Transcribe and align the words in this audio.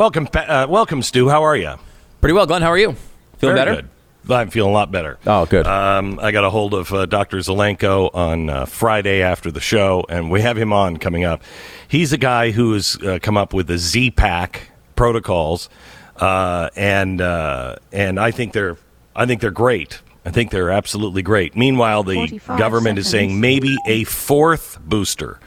Welcome, 0.00 0.28
uh, 0.32 0.66
welcome, 0.66 1.02
Stu. 1.02 1.28
How 1.28 1.42
are 1.42 1.54
you? 1.54 1.74
Pretty 2.22 2.32
well, 2.32 2.46
Glenn. 2.46 2.62
How 2.62 2.70
are 2.70 2.78
you? 2.78 2.96
Feeling 3.36 3.54
Very 3.54 3.54
better? 3.54 3.74
Good. 4.22 4.32
I'm 4.32 4.48
feeling 4.48 4.70
a 4.70 4.72
lot 4.72 4.90
better. 4.90 5.18
Oh, 5.26 5.44
good. 5.44 5.66
Um, 5.66 6.18
I 6.22 6.30
got 6.30 6.42
a 6.42 6.48
hold 6.48 6.72
of 6.72 6.90
uh, 6.90 7.04
Dr. 7.04 7.36
Zelenko 7.36 8.08
on 8.14 8.48
uh, 8.48 8.64
Friday 8.64 9.20
after 9.20 9.50
the 9.50 9.60
show, 9.60 10.06
and 10.08 10.30
we 10.30 10.40
have 10.40 10.56
him 10.56 10.72
on 10.72 10.96
coming 10.96 11.24
up. 11.24 11.42
He's 11.86 12.14
a 12.14 12.16
guy 12.16 12.50
who 12.50 12.72
has 12.72 12.96
uh, 13.02 13.18
come 13.20 13.36
up 13.36 13.52
with 13.52 13.66
the 13.66 13.76
Z 13.76 14.12
Pack 14.12 14.70
protocols, 14.96 15.68
uh, 16.16 16.70
and 16.76 17.20
uh, 17.20 17.76
and 17.92 18.18
I 18.18 18.30
think 18.30 18.54
they're 18.54 18.78
I 19.14 19.26
think 19.26 19.42
they're 19.42 19.50
great. 19.50 20.00
I 20.24 20.30
think 20.30 20.50
they're 20.50 20.70
absolutely 20.70 21.20
great. 21.20 21.54
Meanwhile, 21.54 22.04
the 22.04 22.14
45 22.14 22.58
government 22.58 22.98
is 22.98 23.06
saying 23.06 23.38
maybe 23.38 23.76
a 23.86 24.04
fourth 24.04 24.78
booster 24.82 25.38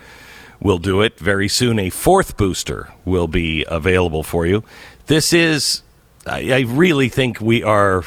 will 0.64 0.80
do 0.80 1.02
it 1.02 1.20
very 1.20 1.48
soon. 1.48 1.78
A 1.78 1.90
fourth 1.90 2.38
booster 2.38 2.92
will 3.06 3.28
be 3.28 3.66
available 3.68 4.24
for 4.24 4.48
you. 4.48 4.64
This 5.08 5.34
is, 5.34 5.84
I, 6.26 6.54
I 6.54 6.60
really 6.62 7.10
think 7.10 7.40
we 7.42 7.62
are. 7.62 8.04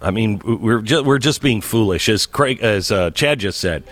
I 0.00 0.10
mean, 0.10 0.40
we're 0.44 0.82
just, 0.82 1.04
we're 1.04 1.18
just 1.18 1.42
being 1.42 1.60
foolish, 1.60 2.08
as 2.08 2.26
Craig, 2.26 2.60
as 2.60 2.92
uh, 2.92 3.10
Chad 3.10 3.40
just 3.40 3.58
said 3.58 3.82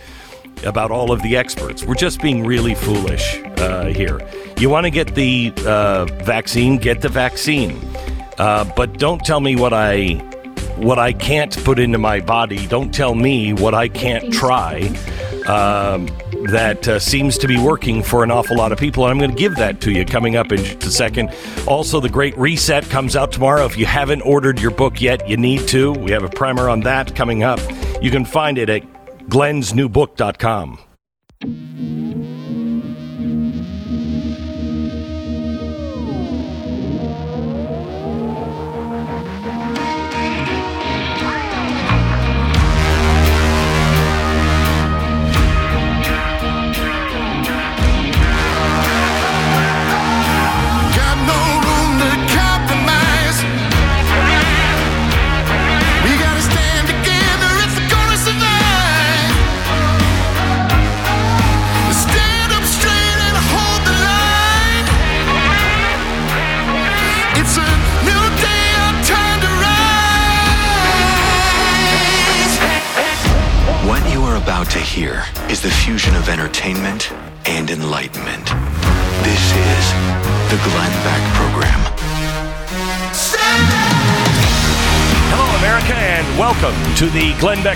about 0.64 0.90
all 0.90 1.10
of 1.10 1.22
the 1.22 1.36
experts. 1.36 1.82
We're 1.82 1.94
just 1.94 2.20
being 2.22 2.46
really 2.46 2.74
foolish 2.74 3.40
uh, 3.56 3.86
here. 3.86 4.20
You 4.58 4.70
want 4.70 4.84
to 4.84 4.90
get 4.90 5.14
the 5.14 5.52
uh, 5.66 6.04
vaccine, 6.24 6.76
get 6.76 7.00
the 7.00 7.08
vaccine, 7.08 7.80
uh, 8.38 8.70
but 8.76 8.98
don't 8.98 9.24
tell 9.24 9.40
me 9.40 9.56
what 9.56 9.72
I 9.72 10.14
what 10.76 10.98
I 10.98 11.12
can't 11.12 11.56
put 11.64 11.78
into 11.78 11.98
my 11.98 12.20
body. 12.20 12.66
Don't 12.66 12.92
tell 12.92 13.14
me 13.14 13.52
what 13.52 13.74
I 13.74 13.88
can't 13.88 14.32
try. 14.32 14.80
Um, 15.46 16.08
that 16.50 16.86
uh, 16.88 16.98
seems 16.98 17.38
to 17.38 17.48
be 17.48 17.58
working 17.58 18.02
for 18.02 18.24
an 18.24 18.30
awful 18.30 18.56
lot 18.56 18.72
of 18.72 18.78
people. 18.78 19.04
And 19.04 19.12
I'm 19.12 19.18
going 19.18 19.30
to 19.30 19.36
give 19.36 19.56
that 19.56 19.80
to 19.82 19.92
you 19.92 20.04
coming 20.04 20.36
up 20.36 20.52
in 20.52 20.58
just 20.58 20.84
a 20.84 20.90
second. 20.90 21.34
Also, 21.66 22.00
The 22.00 22.08
Great 22.08 22.36
Reset 22.36 22.84
comes 22.84 23.16
out 23.16 23.32
tomorrow. 23.32 23.64
If 23.64 23.76
you 23.76 23.86
haven't 23.86 24.22
ordered 24.22 24.60
your 24.60 24.70
book 24.70 25.00
yet, 25.00 25.28
you 25.28 25.36
need 25.36 25.66
to. 25.68 25.92
We 25.92 26.10
have 26.12 26.22
a 26.24 26.28
primer 26.28 26.68
on 26.68 26.80
that 26.80 27.14
coming 27.14 27.42
up. 27.42 27.60
You 28.02 28.10
can 28.10 28.24
find 28.24 28.58
it 28.58 28.68
at 28.68 28.82
glensnewbook.com. 29.28 30.78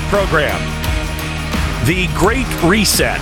program. 0.09 0.59
The 1.87 2.09
Great 2.15 2.47
Reset. 2.63 3.21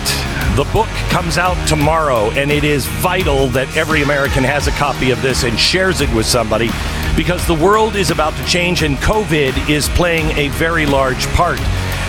The 0.57 0.69
book 0.73 0.89
comes 1.11 1.37
out 1.37 1.57
tomorrow, 1.69 2.31
and 2.31 2.51
it 2.51 2.65
is 2.65 2.87
vital 2.87 3.49
that 3.49 3.77
every 3.77 4.03
American 4.03 4.45
has 4.45 4.69
a 4.69 4.71
copy 4.73 5.11
of 5.11 5.21
this 5.21 5.45
and 5.45 5.59
shares 5.59 6.01
it 6.01 6.13
with 6.15 6.27
somebody 6.27 6.71
because 7.17 7.47
the 7.47 7.55
world 7.55 7.97
is 7.97 8.11
about 8.11 8.37
to 8.37 8.45
change, 8.45 8.83
and 8.83 8.97
COVID 8.99 9.69
is 9.69 9.89
playing 9.91 10.27
a 10.39 10.49
very 10.51 10.87
large 10.87 11.27
part. 11.29 11.61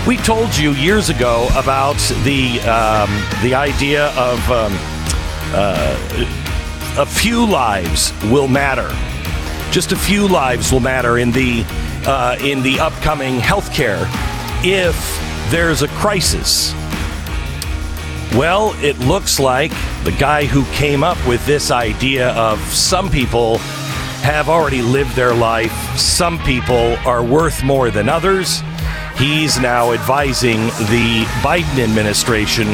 We 0.08 0.18
told 0.18 0.56
you 0.56 0.72
years 0.72 1.10
ago 1.10 1.48
about 1.56 1.98
the 2.24 2.62
um, 2.62 3.10
the 3.42 3.54
idea 3.56 4.08
of 4.16 4.40
um, 4.50 4.74
a 6.98 7.06
few 7.06 7.46
lives 7.46 8.14
will 8.26 8.48
matter. 8.48 8.90
Just 9.72 9.92
a 9.92 9.98
few 9.98 10.28
lives 10.28 10.72
will 10.72 10.80
matter 10.80 11.18
in 11.18 11.32
the 11.32 11.66
uh, 12.06 12.38
in 12.40 12.62
the 12.62 12.80
upcoming 12.80 13.40
healthcare 13.40 14.06
if 14.64 14.96
there's 15.50 15.82
a 15.82 15.88
crisis. 15.90 16.74
Well, 18.34 18.74
it 18.84 19.00
looks 19.00 19.40
like 19.40 19.72
the 20.04 20.16
guy 20.20 20.46
who 20.46 20.66
came 20.74 21.04
up 21.04 21.18
with 21.28 21.46
this 21.46 21.72
idea 21.72 22.30
of 22.32 22.60
some 22.74 23.10
people 23.10 23.58
have 24.22 24.50
already 24.50 24.82
lived 24.82 25.16
their 25.16 25.34
life, 25.34 25.72
some 25.98 26.38
people 26.40 26.98
are 27.06 27.24
worth 27.24 27.64
more 27.64 27.90
than 27.90 28.10
others. 28.10 28.62
He's 29.18 29.60
now 29.60 29.94
advising 29.94 30.68
the 30.68 31.26
Biden 31.42 31.80
administration 31.80 32.68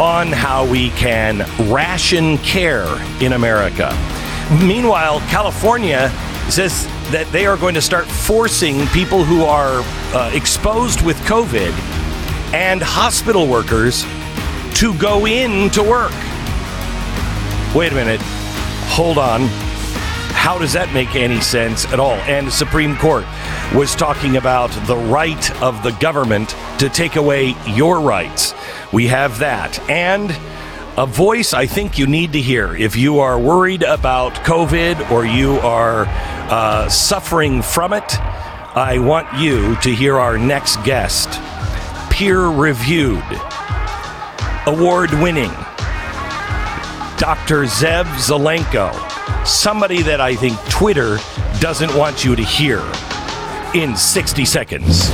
on 0.00 0.28
how 0.28 0.64
we 0.66 0.90
can 0.90 1.44
ration 1.70 2.38
care 2.38 2.86
in 3.20 3.34
America. 3.34 3.90
Meanwhile, 4.62 5.20
California 5.28 6.10
says 6.48 6.86
that 7.12 7.30
they 7.30 7.46
are 7.46 7.56
going 7.56 7.74
to 7.74 7.82
start 7.82 8.06
forcing 8.06 8.86
people 8.88 9.22
who 9.22 9.44
are 9.44 9.82
uh, 10.14 10.30
exposed 10.34 11.02
with 11.02 11.16
COVID 11.20 11.72
and 12.54 12.82
hospital 12.82 13.46
workers 13.46 14.04
to 14.74 14.96
go 14.98 15.26
in 15.26 15.70
to 15.70 15.82
work. 15.82 16.12
Wait 17.74 17.92
a 17.92 17.94
minute. 17.94 18.20
Hold 18.90 19.18
on. 19.18 19.42
How 20.32 20.58
does 20.58 20.72
that 20.72 20.92
make 20.92 21.14
any 21.14 21.40
sense 21.40 21.84
at 21.92 22.00
all? 22.00 22.16
And 22.26 22.46
the 22.46 22.50
Supreme 22.50 22.96
Court 22.96 23.24
was 23.74 23.94
talking 23.94 24.36
about 24.36 24.70
the 24.86 24.96
right 24.96 25.62
of 25.62 25.82
the 25.82 25.92
government 25.92 26.56
to 26.78 26.88
take 26.88 27.16
away 27.16 27.54
your 27.66 28.00
rights. 28.00 28.54
We 28.92 29.06
have 29.06 29.38
that. 29.38 29.78
And 29.88 30.30
a 30.98 31.06
voice 31.06 31.54
I 31.54 31.66
think 31.66 31.98
you 31.98 32.06
need 32.06 32.32
to 32.34 32.40
hear 32.40 32.76
if 32.76 32.96
you 32.96 33.20
are 33.20 33.38
worried 33.38 33.82
about 33.82 34.34
COVID 34.44 35.10
or 35.10 35.24
you 35.24 35.52
are 35.60 36.04
uh, 36.52 36.86
suffering 36.86 37.62
from 37.62 37.94
it. 37.94 38.20
I 38.76 38.98
want 38.98 39.26
you 39.40 39.74
to 39.76 39.94
hear 39.94 40.18
our 40.18 40.36
next 40.36 40.76
guest, 40.84 41.40
peer 42.10 42.48
reviewed, 42.48 43.24
award 44.66 45.14
winning, 45.14 45.50
Dr. 47.16 47.64
Zev 47.64 48.04
Zelenko, 48.20 48.92
somebody 49.46 50.02
that 50.02 50.20
I 50.20 50.34
think 50.34 50.58
Twitter 50.68 51.16
doesn't 51.58 51.94
want 51.94 52.22
you 52.22 52.36
to 52.36 52.42
hear 52.42 52.82
in 53.74 53.96
60 53.96 54.44
seconds. 54.44 55.08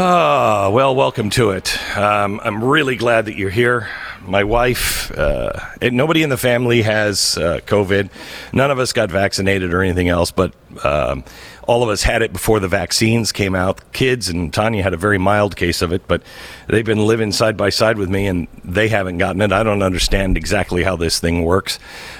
Ah, 0.00 0.68
well, 0.72 0.96
welcome 0.96 1.30
to 1.30 1.50
it. 1.50 1.78
Um, 1.96 2.40
I'm 2.42 2.64
really 2.64 2.96
glad 2.96 3.26
that 3.26 3.36
you're 3.36 3.50
here. 3.50 3.88
My 4.28 4.44
wife, 4.44 5.10
uh, 5.16 5.58
and 5.80 5.96
nobody 5.96 6.22
in 6.22 6.28
the 6.28 6.36
family 6.36 6.82
has 6.82 7.38
uh, 7.38 7.60
COVID. 7.66 8.10
None 8.52 8.70
of 8.70 8.78
us 8.78 8.92
got 8.92 9.10
vaccinated 9.10 9.72
or 9.72 9.82
anything 9.82 10.08
else, 10.08 10.30
but 10.30 10.52
um, 10.84 11.24
all 11.68 11.82
of 11.82 11.88
us 11.88 12.02
had 12.02 12.22
it 12.22 12.32
before 12.32 12.60
the 12.60 12.68
vaccines 12.68 13.32
came 13.32 13.54
out. 13.54 13.92
Kids 13.92 14.28
and 14.28 14.52
Tania 14.52 14.82
had 14.82 14.94
a 14.94 14.96
very 14.96 15.18
mild 15.18 15.56
case 15.56 15.82
of 15.82 15.92
it, 15.92 16.06
but 16.08 16.22
they've 16.66 16.84
been 16.84 17.06
living 17.06 17.32
side 17.32 17.56
by 17.56 17.70
side 17.70 17.96
with 17.96 18.08
me, 18.08 18.26
and 18.26 18.48
they 18.64 18.88
haven't 18.88 19.18
gotten 19.18 19.40
it. 19.40 19.52
I 19.52 19.62
don't 19.62 19.82
understand 19.82 20.36
exactly 20.36 20.82
how 20.82 20.96
this 20.96 21.20
thing 21.20 21.44
works, 21.44 21.78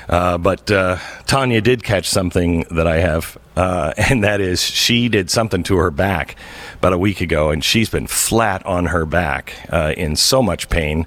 uh, 0.08 0.38
but 0.38 0.70
uh, 0.70 0.99
Tania 1.26 1.61
did 1.61 1.82
catch 1.82 2.08
something 2.08 2.64
that 2.70 2.87
I 2.87 2.99
have, 2.99 3.38
uh, 3.56 3.93
and 3.99 4.25
that 4.25 4.40
is 4.40 4.62
she 4.62 5.08
did 5.08 5.31
something 5.31 5.62
to 5.64 5.76
her 5.76 5.90
back 5.90 6.37
about 6.76 6.93
a 6.93 6.99
week 6.99 7.20
ago, 7.20 7.50
and 7.50 7.64
she's 7.64 7.88
been 7.88 8.06
flat 8.06 8.64
on 8.66 8.87
her 8.87 9.06
back 9.06 9.54
uh, 9.70 9.94
in 9.96 10.16
so 10.16 10.43
much 10.43 10.69
pain. 10.69 11.06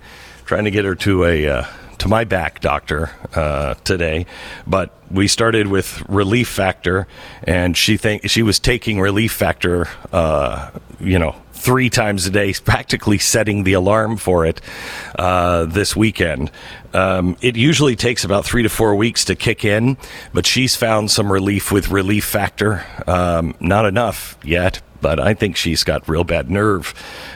Trying 0.51 0.65
to 0.65 0.71
get 0.71 0.83
her 0.83 0.95
to 0.95 1.23
a 1.23 1.47
uh, 1.47 1.65
to 1.99 2.09
my 2.09 2.25
back 2.25 2.59
doctor 2.59 3.09
uh, 3.33 3.75
today, 3.85 4.25
but 4.67 4.93
we 5.09 5.29
started 5.29 5.67
with 5.67 6.03
Relief 6.09 6.49
Factor, 6.49 7.07
and 7.43 7.77
she 7.77 7.95
think 7.95 8.29
she 8.29 8.43
was 8.43 8.59
taking 8.59 8.99
Relief 8.99 9.31
Factor, 9.31 9.87
uh, 10.11 10.71
you 10.99 11.17
know, 11.17 11.37
three 11.53 11.89
times 11.89 12.25
a 12.25 12.31
day, 12.31 12.51
practically 12.65 13.17
setting 13.17 13.63
the 13.63 13.71
alarm 13.71 14.17
for 14.17 14.45
it 14.45 14.59
uh, 15.17 15.63
this 15.67 15.95
weekend. 15.95 16.51
Um, 16.93 17.37
it 17.39 17.55
usually 17.55 17.95
takes 17.95 18.25
about 18.25 18.43
three 18.43 18.63
to 18.63 18.69
four 18.69 18.93
weeks 18.93 19.23
to 19.23 19.35
kick 19.35 19.63
in, 19.63 19.95
but 20.33 20.45
she's 20.45 20.75
found 20.75 21.11
some 21.11 21.31
relief 21.31 21.71
with 21.71 21.87
Relief 21.87 22.25
Factor. 22.25 22.85
Um, 23.07 23.55
not 23.61 23.85
enough 23.85 24.37
yet, 24.43 24.81
but 25.01 25.19
I 25.19 25.33
think 25.33 25.55
she's 25.55 25.83
got 25.83 26.07
real 26.07 26.23
bad 26.23 26.49
nerve 26.49 26.93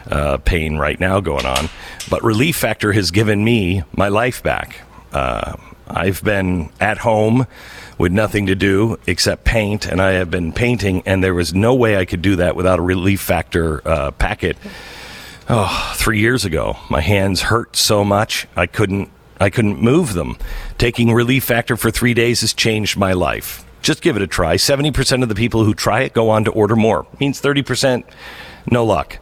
uh, 0.09 0.37
pain 0.37 0.77
right 0.77 0.99
now 0.99 1.19
going 1.19 1.45
on. 1.45 1.69
But 2.09 2.23
Relief 2.23 2.55
Factor 2.55 2.93
has 2.93 3.11
given 3.11 3.43
me 3.43 3.83
my 3.95 4.07
life 4.07 4.43
back. 4.43 4.81
Uh, 5.11 5.55
I've 5.87 6.23
been 6.23 6.71
at 6.79 6.99
home 6.99 7.47
with 7.97 8.11
nothing 8.11 8.47
to 8.47 8.55
do 8.55 8.99
except 9.07 9.43
paint, 9.43 9.85
and 9.85 10.01
I 10.01 10.11
have 10.13 10.29
been 10.29 10.51
painting, 10.51 11.03
and 11.05 11.23
there 11.23 11.33
was 11.33 11.53
no 11.53 11.73
way 11.75 11.97
I 11.97 12.05
could 12.05 12.21
do 12.21 12.35
that 12.37 12.55
without 12.55 12.79
a 12.79 12.81
Relief 12.81 13.21
Factor 13.21 13.87
uh, 13.87 14.11
packet. 14.11 14.57
Oh, 15.47 15.93
three 15.95 16.19
years 16.19 16.43
ago, 16.43 16.77
my 16.89 17.01
hands 17.01 17.41
hurt 17.41 17.75
so 17.75 18.03
much 18.03 18.47
I 18.55 18.65
couldn't 18.65 19.11
I 19.39 19.49
couldn't 19.49 19.81
move 19.81 20.13
them. 20.13 20.37
Taking 20.77 21.13
Relief 21.13 21.43
Factor 21.43 21.75
for 21.75 21.91
three 21.91 22.13
days 22.13 22.41
has 22.41 22.53
changed 22.53 22.97
my 22.97 23.13
life. 23.13 23.65
Just 23.85 24.01
give 24.01 24.15
it 24.15 24.23
a 24.23 24.27
try. 24.27 24.55
70% 24.55 25.21
of 25.21 25.29
the 25.29 25.35
people 25.35 25.63
who 25.63 25.75
try 25.75 26.01
it 26.01 26.11
go 26.11 26.31
on 26.31 26.43
to 26.45 26.51
order 26.51 26.75
more. 26.75 27.05
Means 27.19 27.39
30% 27.39 28.03
no 28.71 28.83
luck. 28.83 29.19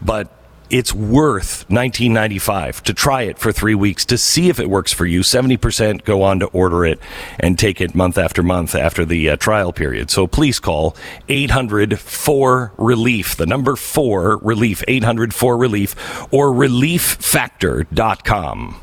But 0.00 0.30
it's 0.70 0.94
worth 0.94 1.68
1995 1.68 2.84
to 2.84 2.94
try 2.94 3.22
it 3.22 3.40
for 3.40 3.50
three 3.50 3.74
weeks 3.74 4.04
to 4.04 4.16
see 4.16 4.48
if 4.48 4.60
it 4.60 4.70
works 4.70 4.92
for 4.92 5.04
you 5.04 5.22
70% 5.22 6.04
go 6.04 6.22
on 6.22 6.38
to 6.38 6.46
order 6.46 6.86
it 6.86 7.00
and 7.40 7.58
take 7.58 7.80
it 7.80 7.96
month 7.96 8.16
after 8.16 8.44
month 8.44 8.76
after 8.76 9.04
the 9.04 9.30
uh, 9.30 9.36
trial 9.36 9.72
period 9.72 10.10
so 10.10 10.26
please 10.26 10.58
call 10.60 10.96
800 11.28 11.98
4 11.98 12.72
relief 12.78 13.36
the 13.36 13.46
number 13.46 13.76
4 13.76 14.38
relief 14.38 14.82
800 14.88 15.34
4 15.34 15.56
relief 15.56 15.94
or 16.32 16.50
relieffactor.com 16.50 18.80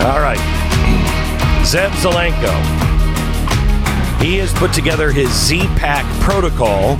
all 0.00 0.20
right 0.20 0.67
zev 1.68 1.90
zelenko. 2.00 2.48
He 4.22 4.38
has 4.38 4.54
put 4.54 4.72
together 4.72 5.12
his 5.12 5.28
z-pack 5.28 6.06
protocol 6.18 6.96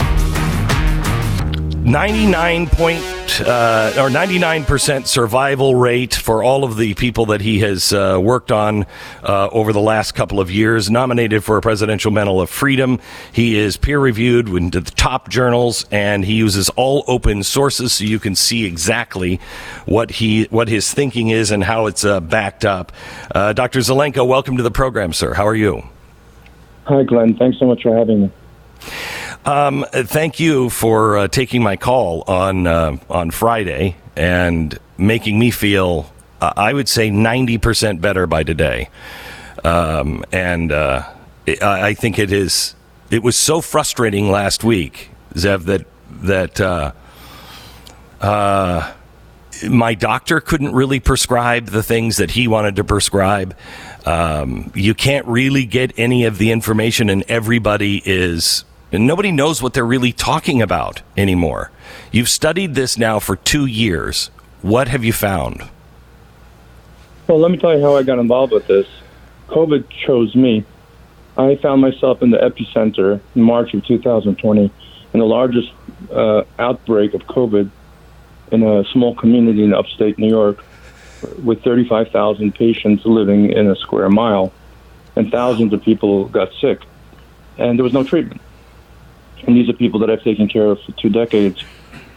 99 1.88 2.66
point 2.66 3.00
uh, 3.40 3.92
or 3.96 4.10
99% 4.10 5.06
survival 5.06 5.74
rate 5.74 6.14
for 6.14 6.42
all 6.42 6.62
of 6.62 6.76
the 6.76 6.92
people 6.92 7.24
that 7.26 7.40
he 7.40 7.60
has 7.60 7.94
uh, 7.94 8.18
worked 8.20 8.52
on 8.52 8.84
uh, 9.22 9.48
over 9.52 9.72
the 9.72 9.80
last 9.80 10.12
couple 10.12 10.38
of 10.38 10.50
years. 10.50 10.90
Nominated 10.90 11.42
for 11.42 11.56
a 11.56 11.62
Presidential 11.62 12.10
Medal 12.10 12.42
of 12.42 12.50
Freedom. 12.50 13.00
He 13.32 13.56
is 13.56 13.78
peer 13.78 13.98
reviewed 13.98 14.48
into 14.48 14.80
the 14.80 14.90
top 14.90 15.30
journals, 15.30 15.86
and 15.90 16.26
he 16.26 16.34
uses 16.34 16.68
all 16.70 17.04
open 17.06 17.42
sources 17.42 17.94
so 17.94 18.04
you 18.04 18.18
can 18.18 18.34
see 18.34 18.66
exactly 18.66 19.40
what 19.86 20.10
he 20.10 20.44
what 20.50 20.68
his 20.68 20.92
thinking 20.92 21.28
is 21.30 21.50
and 21.50 21.64
how 21.64 21.86
it's 21.86 22.04
uh, 22.04 22.20
backed 22.20 22.66
up. 22.66 22.92
Uh, 23.34 23.54
Dr. 23.54 23.78
Zelenko, 23.78 24.26
welcome 24.26 24.58
to 24.58 24.62
the 24.62 24.70
program, 24.70 25.14
sir. 25.14 25.32
How 25.32 25.46
are 25.46 25.56
you? 25.56 25.84
Hi, 26.84 27.02
Glenn. 27.02 27.34
Thanks 27.34 27.58
so 27.58 27.64
much 27.64 27.82
for 27.82 27.96
having 27.96 28.24
me. 28.24 28.32
Um, 29.48 29.86
thank 29.90 30.38
you 30.38 30.68
for 30.68 31.16
uh, 31.16 31.28
taking 31.28 31.62
my 31.62 31.76
call 31.76 32.22
on 32.26 32.66
uh, 32.66 32.98
on 33.08 33.30
Friday 33.30 33.96
and 34.14 34.78
making 34.98 35.38
me 35.38 35.50
feel, 35.50 36.12
uh, 36.42 36.52
I 36.54 36.74
would 36.74 36.86
say, 36.86 37.08
ninety 37.08 37.56
percent 37.56 38.02
better 38.02 38.26
by 38.26 38.42
today. 38.42 38.90
Um, 39.64 40.22
and 40.32 40.70
uh, 40.70 41.08
I 41.62 41.94
think 41.94 42.18
it 42.18 42.30
is. 42.30 42.74
It 43.10 43.22
was 43.22 43.36
so 43.36 43.62
frustrating 43.62 44.30
last 44.30 44.64
week, 44.64 45.08
Zev, 45.32 45.64
that 45.64 45.86
that 46.10 46.60
uh, 46.60 46.92
uh, 48.20 48.92
my 49.66 49.94
doctor 49.94 50.40
couldn't 50.40 50.74
really 50.74 51.00
prescribe 51.00 51.68
the 51.68 51.82
things 51.82 52.18
that 52.18 52.32
he 52.32 52.48
wanted 52.48 52.76
to 52.76 52.84
prescribe. 52.84 53.56
Um, 54.04 54.70
you 54.74 54.92
can't 54.92 55.26
really 55.26 55.64
get 55.64 55.98
any 55.98 56.26
of 56.26 56.36
the 56.36 56.50
information, 56.50 57.08
and 57.08 57.22
everybody 57.28 58.02
is 58.04 58.66
and 58.92 59.06
nobody 59.06 59.30
knows 59.30 59.62
what 59.62 59.74
they're 59.74 59.84
really 59.84 60.12
talking 60.12 60.62
about 60.62 61.02
anymore. 61.16 61.70
You've 62.10 62.28
studied 62.28 62.74
this 62.74 62.96
now 62.96 63.18
for 63.18 63.36
two 63.36 63.66
years. 63.66 64.30
What 64.62 64.88
have 64.88 65.04
you 65.04 65.12
found? 65.12 65.68
Well, 67.26 67.38
let 67.38 67.50
me 67.50 67.58
tell 67.58 67.76
you 67.76 67.82
how 67.82 67.96
I 67.96 68.02
got 68.02 68.18
involved 68.18 68.52
with 68.52 68.66
this. 68.66 68.86
COVID 69.48 69.88
chose 69.90 70.34
me. 70.34 70.64
I 71.36 71.56
found 71.56 71.80
myself 71.80 72.22
in 72.22 72.30
the 72.30 72.38
epicenter 72.38 73.20
in 73.34 73.42
March 73.42 73.74
of 73.74 73.84
2020 73.86 74.70
in 75.12 75.20
the 75.20 75.26
largest 75.26 75.70
uh, 76.10 76.44
outbreak 76.58 77.14
of 77.14 77.22
COVID 77.22 77.70
in 78.50 78.62
a 78.62 78.84
small 78.92 79.14
community 79.14 79.62
in 79.62 79.74
upstate 79.74 80.18
New 80.18 80.28
York 80.28 80.64
with 81.42 81.62
35,000 81.62 82.54
patients 82.54 83.04
living 83.04 83.52
in 83.52 83.68
a 83.68 83.76
square 83.76 84.08
mile, 84.08 84.52
and 85.16 85.30
thousands 85.30 85.72
of 85.72 85.82
people 85.82 86.26
got 86.28 86.52
sick, 86.60 86.80
and 87.58 87.78
there 87.78 87.84
was 87.84 87.92
no 87.92 88.04
treatment. 88.04 88.40
And 89.46 89.56
these 89.56 89.68
are 89.68 89.72
people 89.72 90.00
that 90.00 90.10
I've 90.10 90.22
taken 90.22 90.48
care 90.48 90.66
of 90.66 90.82
for 90.82 90.92
two 90.92 91.08
decades, 91.08 91.62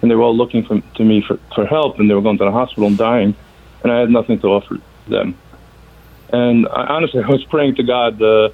and 0.01 0.09
they 0.09 0.15
were 0.15 0.23
all 0.23 0.35
looking 0.35 0.63
for, 0.65 0.81
to 0.81 1.03
me 1.03 1.21
for, 1.21 1.39
for 1.55 1.65
help, 1.65 1.99
and 1.99 2.09
they 2.09 2.13
were 2.13 2.21
going 2.21 2.37
to 2.37 2.45
the 2.45 2.51
hospital 2.51 2.87
and 2.87 2.97
dying, 2.97 3.35
and 3.83 3.91
I 3.91 3.99
had 3.99 4.09
nothing 4.09 4.39
to 4.39 4.47
offer 4.47 4.77
them. 5.07 5.37
And 6.31 6.67
I, 6.67 6.85
honestly, 6.87 7.23
I 7.23 7.27
was 7.27 7.43
praying 7.45 7.75
to 7.75 7.83
God. 7.83 8.21
Uh, 8.21 8.49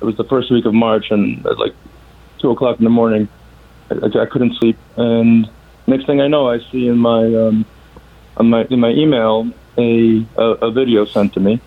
it 0.00 0.04
was 0.04 0.16
the 0.16 0.24
first 0.24 0.50
week 0.50 0.64
of 0.64 0.74
March, 0.74 1.10
and 1.10 1.44
at 1.46 1.58
like 1.58 1.74
two 2.38 2.50
o'clock 2.50 2.78
in 2.78 2.84
the 2.84 2.90
morning, 2.90 3.28
I, 3.90 4.06
I 4.06 4.26
couldn't 4.26 4.54
sleep. 4.54 4.78
And 4.96 5.48
next 5.86 6.06
thing 6.06 6.20
I 6.20 6.28
know, 6.28 6.48
I 6.48 6.60
see 6.70 6.88
in 6.88 6.98
my 6.98 7.24
um, 7.34 7.66
on 8.36 8.50
my 8.50 8.64
in 8.70 8.80
my 8.80 8.90
email 8.90 9.50
a 9.78 10.26
a, 10.36 10.42
a 10.42 10.70
video 10.70 11.04
sent 11.04 11.34
to 11.34 11.40
me. 11.40 11.60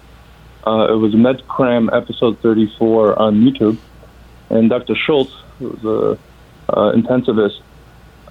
Uh, 0.65 0.87
it 0.91 0.95
was 0.95 1.13
MedCram 1.13 1.89
episode 1.95 2.39
34 2.39 3.17
on 3.17 3.41
YouTube, 3.41 3.77
and 4.49 4.69
Dr. 4.69 4.93
Seheult, 4.93 5.29
a 5.61 6.17
uh, 6.69 6.91
intensivist, 6.93 7.61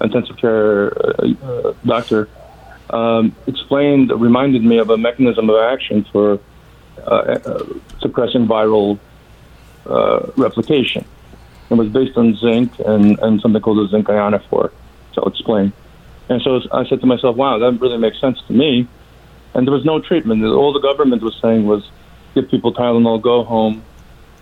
intensive 0.01 0.37
care 0.37 0.97
uh, 0.97 1.33
uh, 1.43 1.73
doctor, 1.85 2.29
um, 2.89 3.35
explained, 3.47 4.11
reminded 4.11 4.63
me 4.63 4.77
of 4.77 4.89
a 4.89 4.97
mechanism 4.97 5.49
of 5.49 5.57
action 5.61 6.05
for 6.11 6.39
uh, 7.05 7.09
uh, 7.09 7.63
suppressing 7.99 8.47
viral 8.47 8.99
replication. 10.37 11.05
It 11.69 11.75
was 11.75 11.89
based 11.89 12.17
on 12.17 12.35
zinc 12.35 12.79
and, 12.79 13.19
and 13.19 13.41
something 13.41 13.61
called 13.61 13.79
a 13.79 13.89
zinc 13.89 14.07
ionophore. 14.07 14.71
So 15.13 15.21
I'll 15.21 15.29
explain. 15.29 15.71
And 16.29 16.41
so 16.41 16.61
I 16.71 16.87
said 16.87 17.01
to 17.01 17.07
myself, 17.07 17.35
wow, 17.35 17.57
that 17.59 17.79
really 17.79 17.97
makes 17.97 18.19
sense 18.19 18.39
to 18.47 18.53
me. 18.53 18.87
And 19.53 19.67
there 19.67 19.73
was 19.73 19.85
no 19.85 19.99
treatment. 19.99 20.43
All 20.45 20.73
the 20.73 20.79
government 20.79 21.21
was 21.23 21.35
saying 21.41 21.65
was 21.65 21.89
give 22.35 22.49
people 22.49 22.73
Tylenol, 22.73 23.21
go 23.21 23.43
home. 23.43 23.83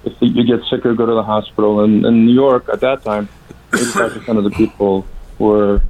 If 0.04 0.14
you 0.22 0.44
get 0.44 0.66
sicker, 0.70 0.94
go 0.94 1.06
to 1.06 1.14
the 1.14 1.24
hospital. 1.24 1.82
And 1.82 2.06
in 2.06 2.26
New 2.26 2.34
York 2.34 2.70
at 2.72 2.82
that 2.82 3.04
time, 3.04 3.30
85% 3.72 4.38
of 4.38 4.44
the 4.44 4.52
people 4.52 5.06
were 5.40 5.82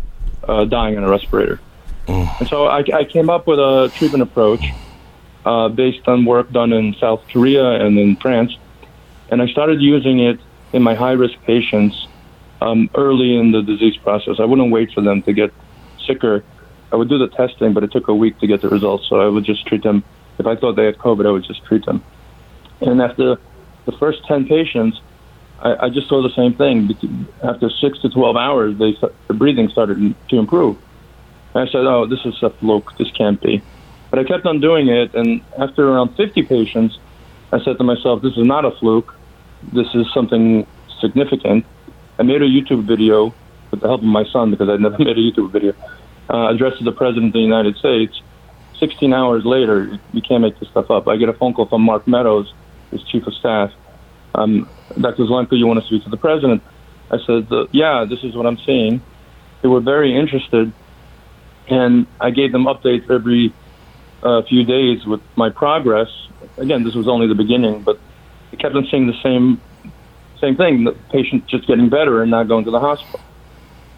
uh, 0.47 0.65
dying 0.65 0.97
on 0.97 1.03
a 1.03 1.09
respirator. 1.09 1.59
And 2.07 2.47
so 2.47 2.65
I, 2.65 2.83
I 2.93 3.03
came 3.03 3.29
up 3.29 3.47
with 3.47 3.59
a 3.59 3.91
treatment 3.95 4.23
approach 4.23 4.63
uh, 5.45 5.69
based 5.69 6.07
on 6.07 6.25
work 6.25 6.51
done 6.51 6.73
in 6.73 6.95
South 6.95 7.23
Korea 7.31 7.71
and 7.71 7.97
in 7.97 8.15
France. 8.17 8.55
And 9.29 9.41
I 9.41 9.47
started 9.47 9.81
using 9.81 10.19
it 10.19 10.39
in 10.73 10.81
my 10.83 10.95
high 10.95 11.11
risk 11.13 11.39
patients 11.43 12.07
um, 12.61 12.89
early 12.95 13.37
in 13.37 13.51
the 13.51 13.61
disease 13.61 13.97
process. 13.97 14.39
I 14.39 14.45
wouldn't 14.45 14.71
wait 14.71 14.91
for 14.93 15.01
them 15.01 15.21
to 15.23 15.33
get 15.33 15.53
sicker. 16.05 16.43
I 16.91 16.95
would 16.95 17.09
do 17.09 17.17
the 17.17 17.27
testing, 17.27 17.73
but 17.73 17.83
it 17.83 17.91
took 17.91 18.07
a 18.07 18.15
week 18.15 18.39
to 18.39 18.47
get 18.47 18.61
the 18.61 18.69
results. 18.69 19.07
So 19.09 19.19
I 19.19 19.27
would 19.27 19.43
just 19.43 19.65
treat 19.67 19.83
them. 19.83 20.03
If 20.39 20.45
I 20.45 20.55
thought 20.55 20.75
they 20.75 20.85
had 20.85 20.97
COVID, 20.97 21.25
I 21.25 21.31
would 21.31 21.43
just 21.43 21.63
treat 21.65 21.85
them. 21.85 22.03
And 22.81 23.01
after 23.01 23.37
the 23.85 23.91
first 23.93 24.25
10 24.25 24.47
patients, 24.47 24.99
I, 25.59 25.85
I 25.85 25.89
just 25.89 26.07
saw 26.07 26.21
the 26.21 26.33
same 26.35 26.53
thing. 26.53 27.25
After 27.43 27.69
six 27.69 27.99
to 27.99 28.09
12 28.09 28.35
hours, 28.35 28.77
they, 28.77 28.95
the 29.27 29.33
breathing 29.33 29.69
started 29.69 30.15
to 30.29 30.37
improve. 30.37 30.77
And 31.53 31.67
I 31.67 31.71
said, 31.71 31.85
oh, 31.85 32.05
this 32.05 32.19
is 32.25 32.41
a 32.43 32.49
fluke. 32.49 32.95
This 32.97 33.09
can't 33.11 33.41
be. 33.41 33.61
But 34.09 34.19
I 34.19 34.23
kept 34.23 34.45
on 34.45 34.59
doing 34.59 34.87
it. 34.87 35.13
And 35.15 35.41
after 35.57 35.89
around 35.89 36.15
50 36.15 36.43
patients, 36.43 36.97
I 37.51 37.63
said 37.63 37.77
to 37.77 37.83
myself, 37.83 38.21
this 38.21 38.37
is 38.37 38.45
not 38.45 38.65
a 38.65 38.71
fluke. 38.71 39.15
This 39.73 39.87
is 39.95 40.05
something 40.13 40.67
significant. 40.99 41.65
I 42.19 42.23
made 42.23 42.41
a 42.41 42.47
YouTube 42.47 42.83
video 42.83 43.33
with 43.71 43.81
the 43.81 43.87
help 43.87 44.01
of 44.01 44.07
my 44.07 44.25
son 44.25 44.51
because 44.51 44.69
I'd 44.69 44.81
never 44.81 44.97
made 44.99 45.17
a 45.17 45.21
YouTube 45.21 45.51
video 45.51 45.73
uh, 46.29 46.49
addressed 46.49 46.77
to 46.79 46.83
the 46.83 46.91
President 46.91 47.27
of 47.27 47.33
the 47.33 47.39
United 47.39 47.77
States. 47.77 48.21
16 48.79 49.13
hours 49.13 49.43
later, 49.43 49.99
you 50.13 50.21
can't 50.21 50.41
make 50.41 50.59
this 50.59 50.69
stuff 50.69 50.91
up. 50.91 51.07
I 51.07 51.17
get 51.17 51.29
a 51.29 51.33
phone 51.33 51.53
call 51.53 51.65
from 51.65 51.81
Mark 51.81 52.07
Meadows, 52.07 52.53
his 52.91 53.01
chief 53.03 53.25
of 53.25 53.33
staff. 53.33 53.71
Um, 54.37 54.69
Dr. 55.01 55.23
Zelenko, 55.23 55.57
you 55.57 55.67
want 55.67 55.81
to 55.81 55.85
speak 55.87 56.03
to 56.03 56.09
the 56.09 56.17
president? 56.17 56.61
I 57.11 57.17
said, 57.25 57.47
yeah, 57.71 58.05
this 58.07 58.23
is 58.23 58.35
what 58.35 58.45
I'm 58.45 58.57
seeing. 58.65 59.01
They 59.61 59.67
were 59.67 59.81
very 59.81 60.15
interested, 60.15 60.71
and 61.67 62.05
I 62.21 62.29
gave 62.29 62.51
them 62.51 62.65
updates 62.65 63.09
every 63.09 63.53
uh, 64.23 64.43
few 64.43 64.63
days 64.63 65.05
with 65.05 65.21
my 65.35 65.49
progress. 65.49 66.07
Again, 66.57 66.83
this 66.83 66.93
was 66.93 67.07
only 67.07 67.27
the 67.27 67.35
beginning, 67.35 67.81
but 67.81 67.99
I 68.53 68.55
kept 68.57 68.75
on 68.75 68.87
seeing 68.91 69.07
the 69.07 69.19
same 69.23 69.61
same 70.39 70.55
thing: 70.55 70.83
the 70.83 70.91
patient 71.11 71.47
just 71.47 71.67
getting 71.67 71.89
better 71.89 72.21
and 72.21 72.29
not 72.29 72.47
going 72.47 72.65
to 72.65 72.71
the 72.71 72.79
hospital. 72.79 73.19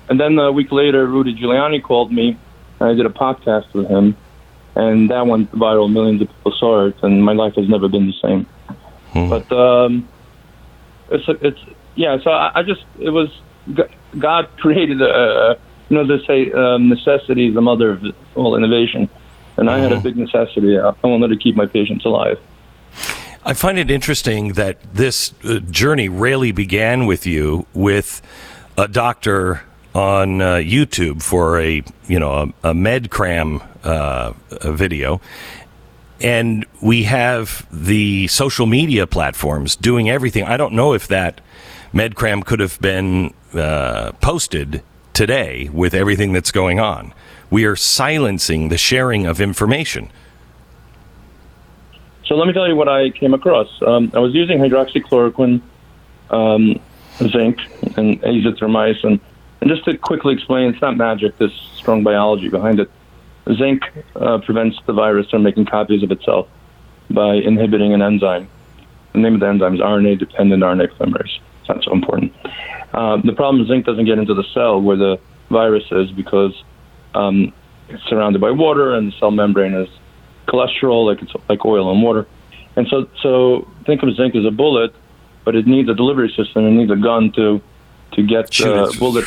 and 0.09 0.19
then 0.19 0.39
a 0.39 0.51
week 0.51 0.71
later, 0.71 1.05
Rudy 1.05 1.35
Giuliani 1.35 1.83
called 1.83 2.11
me, 2.13 2.37
and 2.79 2.89
I 2.89 2.93
did 2.93 3.05
a 3.05 3.09
podcast 3.09 3.73
with 3.73 3.87
him, 3.87 4.15
and 4.75 5.09
that 5.09 5.27
went 5.27 5.51
viral. 5.51 5.91
Millions 5.91 6.21
of 6.21 6.29
people 6.29 6.53
saw 6.57 6.87
it, 6.87 6.95
and 7.03 7.23
my 7.23 7.33
life 7.33 7.55
has 7.55 7.67
never 7.67 7.89
been 7.89 8.07
the 8.07 8.19
same. 8.21 8.47
But 9.29 9.51
um, 9.51 10.07
it's 11.11 11.25
it's 11.41 11.59
yeah. 11.95 12.17
So 12.23 12.31
I, 12.31 12.51
I 12.55 12.63
just 12.63 12.83
it 12.99 13.09
was 13.09 13.29
God 14.17 14.49
created 14.57 15.01
a, 15.01 15.05
a 15.05 15.57
you 15.89 15.97
know 15.97 16.05
they 16.05 16.25
say 16.25 16.51
um, 16.51 16.89
necessity 16.89 17.47
is 17.47 17.55
the 17.55 17.61
mother 17.61 17.91
of 17.91 18.03
all 18.35 18.55
innovation, 18.55 19.09
and 19.57 19.69
I 19.69 19.79
had 19.79 19.91
a 19.91 19.99
big 19.99 20.17
necessity. 20.17 20.79
I 20.79 20.89
I 20.89 21.07
wanted 21.07 21.29
to 21.29 21.37
keep 21.37 21.55
my 21.55 21.65
patients 21.65 22.05
alive. 22.05 22.39
I 23.45 23.53
find 23.53 23.79
it 23.79 23.89
interesting 23.89 24.53
that 24.53 24.77
this 24.93 25.33
uh, 25.43 25.59
journey 25.59 26.09
really 26.09 26.51
began 26.51 27.05
with 27.05 27.25
you 27.25 27.65
with 27.73 28.21
a 28.77 28.87
doctor 28.87 29.63
on 29.95 30.41
uh, 30.41 30.55
YouTube 30.55 31.23
for 31.23 31.59
a 31.59 31.83
you 32.07 32.19
know 32.19 32.53
a, 32.63 32.69
a 32.69 32.73
MedCram 32.73 33.65
uh, 33.83 34.33
a 34.51 34.71
video, 34.71 35.21
and 36.21 36.65
we 36.81 37.03
have 37.03 37.67
the 37.71 38.27
social 38.27 38.65
media 38.65 39.07
platforms 39.07 39.75
doing 39.75 40.09
everything. 40.09 40.43
I 40.43 40.57
don't 40.57 40.73
know 40.73 40.93
if 40.93 41.07
that 41.07 41.41
MedCram 41.93 42.45
could 42.45 42.59
have 42.59 42.79
been 42.81 43.33
uh, 43.53 44.11
posted 44.21 44.83
today 45.13 45.69
with 45.71 45.93
everything 45.93 46.33
that's 46.33 46.51
going 46.51 46.79
on. 46.79 47.13
We 47.49 47.65
are 47.65 47.75
silencing 47.75 48.69
the 48.69 48.77
sharing 48.77 49.25
of 49.25 49.41
information. 49.41 50.11
So 52.25 52.35
let 52.35 52.47
me 52.47 52.53
tell 52.53 52.67
you 52.67 52.75
what 52.75 52.87
I 52.87 53.09
came 53.09 53.33
across. 53.33 53.67
Um, 53.81 54.11
I 54.13 54.19
was 54.19 54.35
using 54.35 54.59
hydroxychloroquine, 54.59 55.61
um, 56.29 56.79
zinc, 57.17 57.59
and 57.97 58.21
azithromycin. 58.21 59.19
And 59.61 59.69
just 59.69 59.83
to 59.85 59.97
quickly 59.97 60.35
explain, 60.35 60.69
it's 60.71 60.81
not 60.81 60.95
magic. 60.95 61.37
There's 61.37 61.53
strong 61.75 62.03
biology 62.03 62.49
behind 62.49 62.79
it. 62.79 62.91
Zinc 63.55 63.81
uh, 64.15 64.39
prevents 64.39 64.77
the 64.85 64.93
virus 64.93 65.29
from 65.29 65.43
making 65.43 65.65
copies 65.65 66.03
of 66.03 66.11
itself 66.11 66.47
by 67.09 67.35
inhibiting 67.35 67.93
an 67.93 68.01
enzyme. 68.01 68.47
The 69.13 69.19
name 69.19 69.35
of 69.35 69.39
the 69.39 69.47
enzyme 69.47 69.75
is 69.75 69.81
RNA-dependent 69.81 70.61
RNA 70.61 70.97
polymerase. 70.97 71.39
It's 71.61 71.69
not 71.69 71.83
so 71.83 71.93
important. 71.93 72.33
Uh, 72.93 73.17
the 73.23 73.33
problem 73.33 73.61
is 73.61 73.67
zinc 73.67 73.85
doesn't 73.85 74.05
get 74.05 74.19
into 74.19 74.33
the 74.33 74.43
cell 74.53 74.81
where 74.81 74.97
the 74.97 75.19
virus 75.49 75.85
is 75.91 76.11
because 76.11 76.53
um, 77.15 77.53
it's 77.89 78.03
surrounded 78.03 78.39
by 78.39 78.51
water 78.51 78.93
and 78.93 79.11
the 79.11 79.17
cell 79.17 79.31
membrane 79.31 79.73
is 79.73 79.89
cholesterol, 80.47 81.05
like 81.05 81.21
it's 81.21 81.33
like 81.47 81.65
oil 81.65 81.91
and 81.91 82.01
water. 82.03 82.27
And 82.75 82.87
so, 82.87 83.09
so 83.21 83.67
think 83.85 84.03
of 84.03 84.15
zinc 84.15 84.35
as 84.35 84.45
a 84.45 84.51
bullet, 84.51 84.93
but 85.43 85.55
it 85.55 85.67
needs 85.67 85.89
a 85.89 85.93
delivery 85.93 86.29
system. 86.35 86.65
It 86.65 86.71
needs 86.71 86.91
a 86.91 86.95
gun 86.95 87.31
to 87.33 87.61
to 88.13 88.23
get 88.23 88.51
the 88.51 88.85
it 88.85 88.99
bullet 88.99 89.25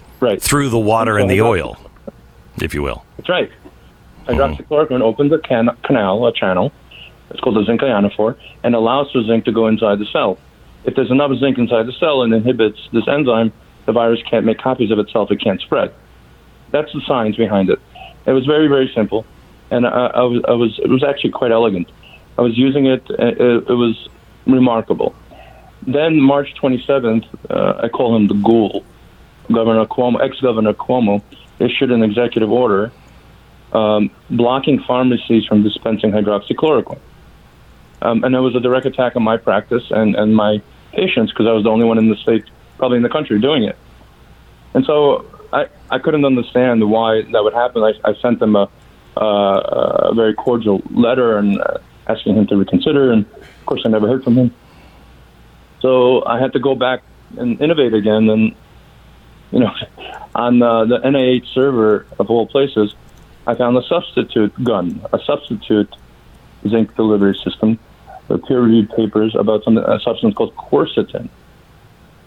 right 0.20 0.40
through 0.40 0.68
the 0.68 0.78
water 0.78 1.18
and 1.18 1.30
the 1.30 1.40
oil, 1.40 1.78
if 2.62 2.74
you 2.74 2.82
will. 2.82 3.04
That's 3.16 3.28
right. 3.28 3.50
Hydroxychloroquine 4.26 5.02
opens 5.02 5.32
a 5.32 5.38
can- 5.38 5.76
canal, 5.84 6.26
a 6.26 6.32
channel. 6.32 6.72
It's 7.30 7.40
called 7.40 7.56
the 7.56 7.64
zinc 7.64 7.80
ionophore, 7.80 8.36
and 8.62 8.74
allows 8.74 9.10
for 9.10 9.22
zinc 9.22 9.44
to 9.46 9.52
go 9.52 9.66
inside 9.66 9.98
the 9.98 10.06
cell. 10.06 10.38
If 10.84 10.94
there's 10.94 11.10
enough 11.10 11.32
zinc 11.38 11.58
inside 11.58 11.86
the 11.86 11.92
cell 11.92 12.22
and 12.22 12.32
inhibits 12.32 12.78
this 12.92 13.06
enzyme, 13.08 13.52
the 13.86 13.92
virus 13.92 14.20
can't 14.28 14.44
make 14.44 14.58
copies 14.58 14.90
of 14.90 14.98
itself. 14.98 15.30
It 15.30 15.40
can't 15.40 15.60
spread. 15.60 15.92
That's 16.70 16.92
the 16.92 17.00
science 17.06 17.36
behind 17.36 17.70
it. 17.70 17.80
It 18.26 18.32
was 18.32 18.46
very, 18.46 18.68
very 18.68 18.90
simple, 18.94 19.24
and 19.70 19.86
I, 19.86 20.06
I, 20.14 20.22
was, 20.22 20.42
I 20.48 20.52
was, 20.52 20.78
it 20.78 20.88
was 20.88 21.02
actually 21.04 21.30
quite 21.30 21.52
elegant. 21.52 21.88
I 22.38 22.42
was 22.42 22.56
using 22.58 22.86
it. 22.86 23.08
uh, 23.10 23.14
It, 23.18 23.40
it 23.68 23.74
was 23.74 24.08
remarkable. 24.46 25.14
Then 25.86 26.20
March 26.20 26.52
27th, 26.60 27.26
uh, 27.50 27.80
I 27.82 27.88
call 27.88 28.16
him 28.16 28.26
the 28.28 28.34
ghoul. 28.34 28.84
Governor 29.52 29.86
Cuomo, 29.86 30.20
ex-Governor 30.20 30.72
Cuomo, 30.74 31.22
issued 31.58 31.90
an 31.90 32.02
executive 32.02 32.50
order 32.50 32.92
um, 33.72 34.10
blocking 34.30 34.82
pharmacies 34.82 35.44
from 35.46 35.62
dispensing 35.62 36.10
hydroxychloroquine. 36.12 37.00
Um, 38.02 38.24
and 38.24 38.34
it 38.34 38.40
was 38.40 38.54
a 38.54 38.60
direct 38.60 38.86
attack 38.86 39.16
on 39.16 39.22
my 39.22 39.36
practice 39.36 39.84
and, 39.90 40.14
and 40.14 40.34
my 40.36 40.60
patients 40.92 41.32
because 41.32 41.46
I 41.46 41.52
was 41.52 41.64
the 41.64 41.70
only 41.70 41.84
one 41.84 41.98
in 41.98 42.08
the 42.08 42.16
state, 42.16 42.44
probably 42.78 42.98
in 42.98 43.02
the 43.02 43.08
country, 43.08 43.40
doing 43.40 43.64
it. 43.64 43.76
And 44.74 44.84
so 44.84 45.26
I, 45.52 45.68
I 45.90 45.98
couldn't 45.98 46.24
understand 46.24 46.88
why 46.88 47.22
that 47.22 47.42
would 47.42 47.54
happen. 47.54 47.82
I, 47.82 47.92
I 48.04 48.14
sent 48.14 48.38
them 48.38 48.56
a, 48.56 48.68
uh, 49.16 50.10
a 50.10 50.14
very 50.14 50.34
cordial 50.34 50.82
letter 50.90 51.38
and 51.38 51.60
uh, 51.60 51.78
asking 52.06 52.36
him 52.36 52.46
to 52.48 52.56
reconsider. 52.56 53.10
And 53.10 53.24
of 53.26 53.66
course, 53.66 53.82
I 53.84 53.88
never 53.88 54.06
heard 54.06 54.22
from 54.22 54.36
him. 54.36 54.54
So 55.80 56.24
I 56.26 56.38
had 56.38 56.52
to 56.52 56.60
go 56.60 56.74
back 56.74 57.02
and 57.38 57.60
innovate 57.60 57.94
again. 57.94 58.28
And, 58.28 58.54
you 59.52 59.60
know, 59.60 59.72
on 60.34 60.62
uh, 60.62 60.84
the 60.84 60.98
NIH 60.98 61.52
server 61.52 62.06
of 62.18 62.30
all 62.30 62.46
places, 62.46 62.94
I 63.46 63.54
found 63.54 63.76
a 63.76 63.82
substitute 63.82 64.52
gun, 64.64 65.04
a 65.12 65.18
substitute 65.24 65.94
zinc 66.68 66.94
delivery 66.96 67.38
system, 67.44 67.78
the 68.28 68.38
peer-reviewed 68.38 68.90
papers 68.90 69.34
about 69.36 69.62
some 69.64 69.78
a 69.78 70.00
substance 70.00 70.34
called 70.34 70.54
quercetin. 70.56 71.28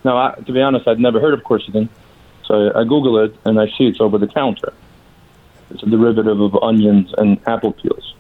Now, 0.05 0.17
I, 0.17 0.35
to 0.45 0.51
be 0.53 0.61
honest, 0.61 0.87
I'd 0.87 0.99
never 0.99 1.19
heard 1.19 1.33
of 1.33 1.41
quercetin, 1.41 1.89
so 2.45 2.69
I, 2.69 2.81
I 2.81 2.83
Google 2.83 3.19
it 3.19 3.35
and 3.45 3.59
I 3.59 3.67
see 3.77 3.85
it's 3.85 3.99
over 3.99 4.17
the 4.17 4.27
counter. 4.27 4.73
It's 5.71 5.83
a 5.83 5.87
derivative 5.87 6.39
of 6.39 6.55
onions 6.63 7.13
and 7.17 7.39
apple 7.45 7.73
peels. 7.73 8.15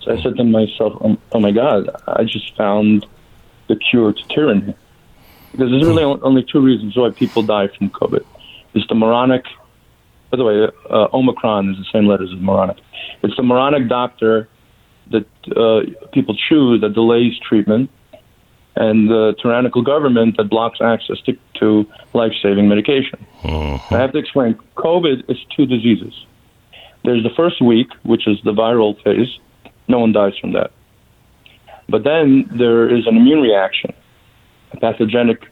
So 0.00 0.12
I 0.12 0.22
said 0.22 0.36
to 0.36 0.44
myself, 0.44 0.94
"Oh, 1.00 1.16
oh 1.32 1.40
my 1.40 1.50
God, 1.50 1.88
I 2.06 2.24
just 2.24 2.54
found 2.56 3.06
the 3.68 3.76
cure 3.76 4.12
to 4.12 4.28
tyranny." 4.28 4.74
Because 5.54 5.70
there's 5.70 5.84
really 5.84 6.02
only 6.02 6.42
two 6.42 6.60
reasons 6.60 6.96
why 6.96 7.10
people 7.10 7.42
die 7.42 7.68
from 7.68 7.90
COVID. 7.90 8.24
It's 8.74 8.86
the 8.88 8.94
moronic 8.94 9.44
by 10.34 10.38
the 10.38 10.44
way, 10.44 10.68
uh, 10.90 11.06
Omicron 11.12 11.70
is 11.70 11.76
the 11.76 11.84
same 11.92 12.06
letters 12.06 12.30
as 12.34 12.40
moronic. 12.40 12.78
It's 13.22 13.36
the 13.36 13.44
moronic 13.44 13.88
doctor 13.88 14.48
that 15.12 15.26
uh, 15.54 16.08
people 16.10 16.34
choose 16.48 16.80
that 16.80 16.92
delays 16.92 17.38
treatment, 17.38 17.88
and 18.74 19.08
the 19.08 19.36
tyrannical 19.40 19.82
government 19.82 20.36
that 20.36 20.50
blocks 20.50 20.80
access 20.80 21.20
to, 21.26 21.38
to 21.60 21.88
life-saving 22.14 22.68
medication. 22.68 23.24
I 23.90 23.98
have 23.98 24.10
to 24.12 24.18
explain. 24.18 24.58
COVID 24.76 25.30
is 25.30 25.38
two 25.56 25.66
diseases. 25.66 26.12
There's 27.04 27.22
the 27.22 27.30
first 27.36 27.62
week, 27.62 27.88
which 28.02 28.26
is 28.26 28.38
the 28.42 28.52
viral 28.52 29.00
phase. 29.04 29.38
No 29.86 30.00
one 30.00 30.10
dies 30.10 30.36
from 30.40 30.52
that. 30.54 30.72
But 31.88 32.02
then 32.02 32.48
there 32.50 32.92
is 32.92 33.06
an 33.06 33.16
immune 33.16 33.42
reaction, 33.42 33.94
pathogenic, 34.80 35.42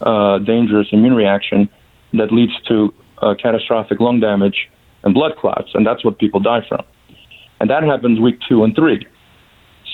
uh, 0.00 0.38
dangerous 0.38 0.88
immune 0.92 1.14
reaction 1.14 1.68
that 2.12 2.32
leads 2.32 2.52
to 2.68 2.92
uh, 3.22 3.34
catastrophic 3.40 4.00
lung 4.00 4.20
damage 4.20 4.68
and 5.04 5.14
blood 5.14 5.36
clots, 5.36 5.70
and 5.74 5.86
that's 5.86 6.04
what 6.04 6.18
people 6.18 6.40
die 6.40 6.64
from. 6.68 6.84
And 7.60 7.70
that 7.70 7.82
happens 7.82 8.20
week 8.20 8.38
two 8.48 8.64
and 8.64 8.74
three. 8.74 9.06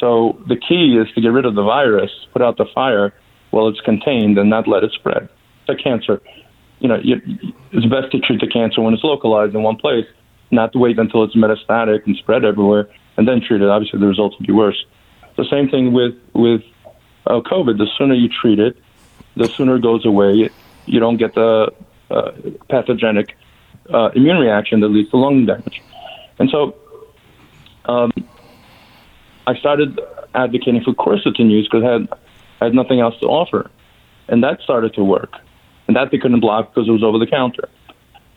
So 0.01 0.41
the 0.49 0.57
key 0.57 0.99
is 1.01 1.13
to 1.15 1.21
get 1.21 1.29
rid 1.29 1.45
of 1.45 1.55
the 1.55 1.63
virus, 1.63 2.11
put 2.33 2.43
out 2.43 2.57
the 2.57 2.67
fire 2.75 3.15
while 3.51 3.69
it's 3.69 3.81
contained, 3.81 4.39
and 4.39 4.51
not 4.51 4.67
let 4.67 4.83
it 4.83 4.93
spread. 4.93 5.29
Like 5.69 5.79
cancer. 5.79 6.21
You 6.81 6.89
know, 6.89 6.99
it's 7.05 7.87
best 7.87 8.11
to 8.11 8.19
treat 8.19 8.41
the 8.41 8.49
cancer 8.49 8.81
when 8.81 8.95
it's 8.95 9.05
localized 9.05 9.55
in 9.55 9.63
one 9.63 9.77
place, 9.77 10.07
not 10.51 10.73
to 10.73 10.79
wait 10.79 10.99
until 10.99 11.23
it's 11.23 11.37
metastatic 11.37 12.05
and 12.07 12.17
spread 12.17 12.45
everywhere, 12.45 12.89
and 13.17 13.29
then 13.29 13.41
treat 13.41 13.63
it. 13.63 13.69
Obviously, 13.69 14.01
the 14.01 14.07
results 14.07 14.35
will 14.39 14.47
be 14.47 14.53
worse. 14.53 14.85
The 15.37 15.45
same 15.49 15.69
thing 15.69 15.93
with 15.93 16.15
with 16.35 16.63
uh, 17.27 17.41
COVID. 17.41 17.79
The 17.79 17.89
sooner 17.97 18.15
you 18.15 18.29
treat 18.29 18.59
it, 18.59 18.77
the 19.37 19.49
sooner 19.49 19.77
it 19.77 19.83
goes 19.83 20.05
away. 20.05 20.51
You 20.87 21.01
don't 21.01 21.17
get 21.17 21.35
the 21.35 21.73
uh, 22.11 22.33
pathogenic 22.69 23.37
uh, 23.93 24.11
immune 24.15 24.39
reaction 24.39 24.81
that 24.81 24.89
leads 24.89 25.11
to 25.11 25.17
lung 25.17 25.47
damage. 25.47 25.83
And 26.39 26.51
so 26.51 26.75
um, 27.87 28.13
I 29.47 29.55
started 29.57 30.01
advocating 30.35 30.83
for 30.83 30.93
quercetin 30.93 31.51
use 31.51 31.69
because 31.71 31.85
I 31.85 31.93
had, 31.93 32.09
I 32.61 32.65
had 32.67 32.75
nothing 32.75 33.01
else 33.01 33.19
to 33.21 33.27
offer. 33.27 33.71
And 34.29 34.43
that 34.43 34.61
started 34.61 34.95
to 34.95 35.05
work. 35.05 35.35
And 35.87 35.97
that 35.97 36.11
they 36.11 36.19
couldn't 36.19 36.41
block 36.41 36.75
because 36.75 36.89
it 36.89 36.93
was 36.93 37.03
over 37.03 37.19
the 37.19 37.27
counter. 37.27 37.69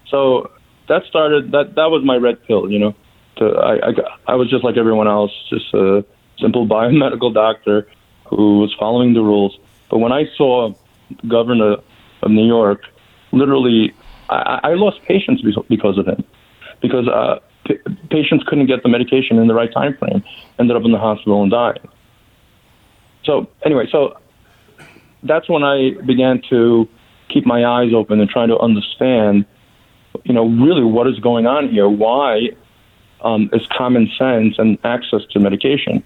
So 0.08 0.52
that 0.88 1.04
started, 1.06 1.52
that, 1.52 1.76
that 1.76 1.90
was 1.92 2.04
my 2.04 2.18
red 2.18 2.44
pill, 2.46 2.70
you 2.72 2.80
know. 2.80 2.96
To, 3.38 3.46
I, 3.46 3.90
I, 3.90 3.94
I 4.28 4.36
was 4.36 4.50
just 4.50 4.64
like 4.64 4.78
everyone 4.78 5.08
else, 5.08 5.32
just 5.50 5.74
a 5.74 6.06
simple 6.40 6.66
biomedical 6.68 7.34
doctor 7.34 7.88
who 8.28 8.60
was 8.60 8.74
following 8.80 9.14
the 9.14 9.22
rules. 9.22 9.58
But 9.90 10.00
when 10.00 10.12
I 10.12 10.26
saw 10.36 10.74
the 11.22 11.28
governor 11.28 11.78
of 12.22 12.32
New 12.32 12.46
York 12.46 12.82
literally, 13.32 13.94
I, 14.30 14.60
I 14.64 14.74
lost 14.74 15.02
patients 15.04 15.42
because- 15.42 15.66
because 15.70 15.98
of 15.98 16.08
him, 16.08 16.24
because 16.82 17.08
uh, 17.08 17.40
p- 17.66 17.78
patients 18.10 18.44
couldn't 18.48 18.66
get 18.68 18.82
the 18.84 18.90
medication 18.90 19.38
in 19.38 19.48
the 19.48 19.54
right 19.54 19.72
time 19.72 19.96
frame, 19.98 20.24
ended 20.60 20.76
up 20.76 20.84
in 20.84 20.92
the 20.92 20.98
hospital 20.98 21.42
and 21.44 21.52
died. 21.52 21.80
So 23.24 23.48
anyway, 23.64 23.88
so 23.92 24.18
that's 25.24 25.50
when 25.50 25.64
I 25.64 25.92
began 26.06 26.42
to 26.50 26.88
keep 27.30 27.46
my 27.46 27.66
eyes 27.66 27.94
open 27.94 28.20
and 28.22 28.30
trying 28.30 28.50
to 28.50 28.58
understand, 28.60 29.46
you 30.24 30.34
know, 30.34 30.46
really 30.48 30.84
what 30.84 31.08
is 31.08 31.20
going 31.20 31.48
on 31.48 31.70
here. 31.70 31.90
Why 31.90 32.50
um, 33.22 33.50
is 33.52 33.66
common 33.68 34.10
sense 34.18 34.60
and 34.60 34.78
access 34.84 35.22
to 35.32 35.40
medication 35.40 36.04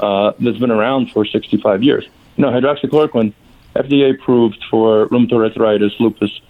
uh, 0.00 0.32
that's 0.40 0.58
been 0.58 0.70
around 0.70 1.12
for 1.12 1.24
65 1.24 1.82
years? 1.82 2.04
You 2.36 2.42
know, 2.42 2.50
hydroxychloroquine, 2.50 3.32
FDA 3.76 4.14
approved 4.14 4.62
for 4.70 5.08
rheumatoid 5.08 5.50
arthritis, 5.50 5.92
lupus, 6.00 6.40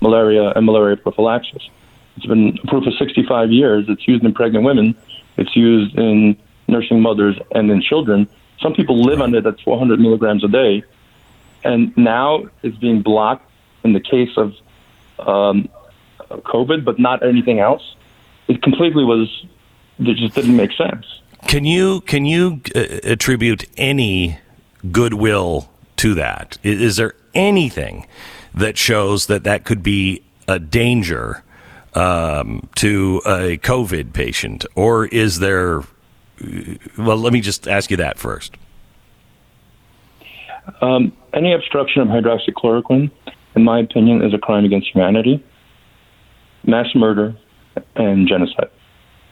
malaria 0.00 0.50
and 0.50 0.64
malaria 0.64 0.96
prophylaxis. 0.96 1.68
It's 2.16 2.26
been 2.26 2.58
approved 2.64 2.86
for 2.86 2.92
65 2.92 3.50
years. 3.50 3.86
It's 3.88 4.06
used 4.06 4.24
in 4.24 4.32
pregnant 4.32 4.64
women. 4.64 4.94
It's 5.36 5.54
used 5.56 5.96
in 5.96 6.36
nursing 6.68 7.00
mothers 7.00 7.38
and 7.54 7.70
in 7.70 7.82
children. 7.82 8.28
Some 8.60 8.74
people 8.74 9.02
live 9.02 9.20
on 9.20 9.34
it 9.34 9.46
at 9.46 9.60
400 9.60 9.98
milligrams 9.98 10.44
a 10.44 10.48
day, 10.48 10.84
and 11.64 11.96
now 11.96 12.44
it's 12.62 12.76
being 12.76 13.02
blocked 13.02 13.50
in 13.84 13.92
the 13.92 14.00
case 14.00 14.36
of 14.36 14.54
um, 15.18 15.68
COVID, 16.30 16.84
but 16.84 16.98
not 16.98 17.22
anything 17.22 17.58
else. 17.58 17.96
It 18.48 18.62
completely 18.62 19.04
was. 19.04 19.44
It 19.98 20.16
just 20.16 20.34
didn't 20.34 20.56
make 20.56 20.72
sense. 20.72 21.06
Can 21.46 21.64
you 21.64 22.00
can 22.02 22.24
you 22.24 22.60
uh, 22.74 22.80
attribute 23.04 23.64
any 23.76 24.38
goodwill 24.90 25.68
to 25.96 26.14
that? 26.14 26.58
Is 26.62 26.96
there 26.96 27.14
anything 27.34 28.06
that 28.54 28.76
shows 28.78 29.26
that 29.26 29.44
that 29.44 29.64
could 29.64 29.82
be 29.82 30.22
a 30.48 30.58
danger 30.58 31.42
um, 31.94 32.68
to 32.76 33.20
a 33.26 33.58
COVID 33.58 34.12
patient, 34.12 34.64
or 34.74 35.06
is 35.06 35.40
there? 35.40 35.82
Well, 36.96 37.16
let 37.16 37.32
me 37.32 37.40
just 37.40 37.68
ask 37.68 37.90
you 37.90 37.96
that 37.98 38.18
first. 38.18 38.56
Um, 40.80 41.12
any 41.32 41.52
obstruction 41.52 42.02
of 42.02 42.08
hydroxychloroquine, 42.08 43.10
in 43.56 43.64
my 43.64 43.80
opinion, 43.80 44.22
is 44.22 44.32
a 44.32 44.38
crime 44.38 44.64
against 44.64 44.88
humanity, 44.88 45.44
mass 46.64 46.86
murder, 46.94 47.36
and 47.96 48.28
genocide. 48.28 48.70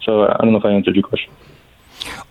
So 0.02 0.26
I 0.26 0.36
don't 0.38 0.52
know 0.52 0.58
if 0.58 0.64
I 0.64 0.70
answered 0.70 0.96
your 0.96 1.04
question. 1.04 1.32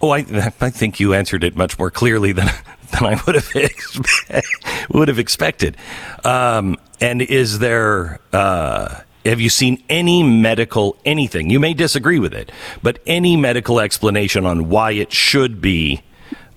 Oh, 0.02 0.12
I, 0.12 0.18
I 0.62 0.70
think 0.70 1.00
you 1.00 1.14
answered 1.14 1.44
it 1.44 1.56
much 1.56 1.80
more 1.80 1.90
clearly 1.90 2.32
than 2.32 2.46
than 2.92 3.04
I 3.04 3.22
would 3.26 3.36
have 3.36 3.52
expect, 3.56 4.48
would 4.94 5.08
have 5.08 5.20
expected. 5.20 5.78
Um, 6.24 6.78
and 7.02 7.22
is 7.22 7.60
there? 7.60 8.20
Uh, 8.32 9.02
have 9.26 9.42
you 9.42 9.50
seen 9.50 9.84
any 9.90 10.24
medical 10.24 10.98
anything? 11.04 11.50
You 11.50 11.60
may 11.60 11.74
disagree 11.74 12.20
with 12.20 12.34
it, 12.34 12.52
but 12.82 13.00
any 13.06 13.36
medical 13.36 13.80
explanation 13.82 14.46
on 14.46 14.70
why 14.70 14.92
it 14.92 15.12
should 15.12 15.60
be 15.60 16.02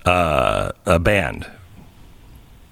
uh, 0.05 0.71
banned? 0.99 1.49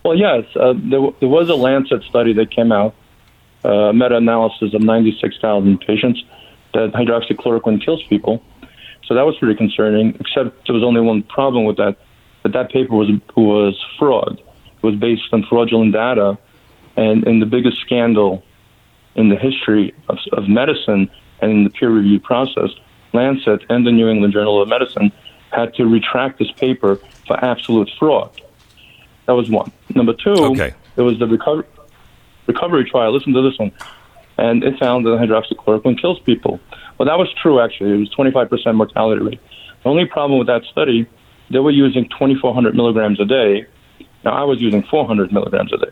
Well, 0.04 0.16
yes, 0.16 0.46
uh, 0.56 0.74
there, 0.76 1.02
there 1.20 1.30
was 1.30 1.50
a 1.50 1.56
Lancet 1.56 2.04
study 2.04 2.34
that 2.34 2.52
came 2.52 2.72
out, 2.72 2.96
uh, 3.64 3.92
meta-analysis 3.92 4.74
of 4.74 4.82
96,000 4.82 5.82
patients, 5.82 6.24
that 6.74 6.92
hydroxychloroquine 6.94 7.84
kills 7.84 8.02
people. 8.04 8.42
So 9.10 9.16
that 9.16 9.26
was 9.26 9.36
pretty 9.40 9.56
concerning. 9.56 10.16
Except 10.20 10.68
there 10.68 10.76
was 10.76 10.84
only 10.84 11.02
one 11.02 11.24
problem 11.24 11.66
with 11.66 11.78
that: 11.78 11.98
that 12.44 12.54
that 12.54 12.72
paper 12.72 12.96
was 12.96 13.10
was 13.36 13.76
fraud. 13.98 14.40
It 14.40 14.84
was 14.84 14.96
based 14.96 15.24
on 15.34 15.44
fraudulent 15.50 15.94
data, 15.94 16.38
and 16.96 17.26
in 17.28 17.40
the 17.40 17.48
biggest 17.48 17.82
scandal 17.82 18.44
in 19.16 19.30
the 19.30 19.36
history 19.36 19.94
of, 20.08 20.20
of 20.34 20.48
medicine 20.48 21.10
and 21.42 21.52
in 21.52 21.64
the 21.64 21.70
peer 21.72 21.90
review 21.90 22.20
process, 22.20 22.70
Lancet 23.12 23.66
and 23.70 23.86
the 23.86 23.92
New 23.92 24.08
England 24.08 24.32
Journal 24.32 24.62
of 24.62 24.70
Medicine 24.70 25.12
had 25.52 25.74
to 25.74 25.86
retract 25.88 26.38
this 26.38 26.52
paper 26.52 26.98
for 27.26 27.44
absolute 27.44 27.90
fraud. 27.98 28.30
That 29.26 29.34
was 29.34 29.50
one. 29.50 29.72
Number 29.96 30.14
two, 30.14 30.32
Okay. 30.54 30.72
there 30.96 31.04
was 31.04 31.18
the 31.18 31.26
recovery 31.28 31.66
recovery 32.46 32.86
trial. 32.90 33.12
Listen 33.12 33.34
to 33.34 33.42
this 33.42 33.58
one, 33.58 33.72
and 34.38 34.64
it 34.64 34.78
found 34.80 35.06
that 35.08 35.18
hydroxychloroquine 35.20 36.00
kills 36.00 36.20
people. 36.20 36.60
Well, 37.00 37.08
that 37.08 37.18
was 37.18 37.34
true 37.42 37.62
actually. 37.62 37.94
It 37.94 37.98
was 37.98 38.10
25% 38.10 38.76
mortality 38.76 39.22
rate. 39.24 39.40
The 39.84 39.90
only 39.90 40.06
problem 40.06 40.38
with 40.38 40.48
that 40.48 40.64
study, 40.66 41.08
they 41.50 41.60
were 41.60 41.72
using 41.72 42.04
2,400 42.10 42.76
milligrams 42.76 43.20
a 43.20 43.26
day. 43.26 43.66
Now 44.26 44.34
I 44.34 44.44
was 44.44 44.60
using 44.60 44.84
400 44.84 45.32
milligrams 45.32 45.72
a 45.74 45.78
day, 45.78 45.92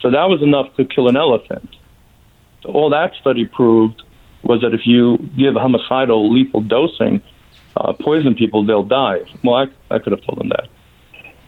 so 0.00 0.10
that 0.10 0.24
was 0.24 0.42
enough 0.42 0.74
to 0.76 0.86
kill 0.86 1.08
an 1.08 1.16
elephant. 1.16 1.76
So 2.62 2.70
all 2.70 2.88
that 2.90 3.12
study 3.20 3.44
proved 3.44 4.02
was 4.42 4.62
that 4.62 4.72
if 4.72 4.86
you 4.86 5.18
give 5.36 5.54
homicidal 5.54 6.32
lethal 6.32 6.62
dosing, 6.62 7.22
uh, 7.76 7.92
poison 7.92 8.34
people, 8.34 8.64
they'll 8.64 8.82
die. 8.82 9.20
Well, 9.44 9.56
I, 9.56 9.94
I 9.94 9.98
could 9.98 10.12
have 10.12 10.24
told 10.24 10.38
them 10.38 10.48
that. 10.48 10.68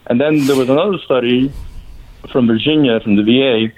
And 0.07 0.21
then 0.21 0.47
there 0.47 0.57
was 0.57 0.69
another 0.69 0.99
study 0.99 1.53
from 2.31 2.47
Virginia, 2.47 3.01
from 3.01 3.17
the 3.17 3.23
VA, 3.23 3.73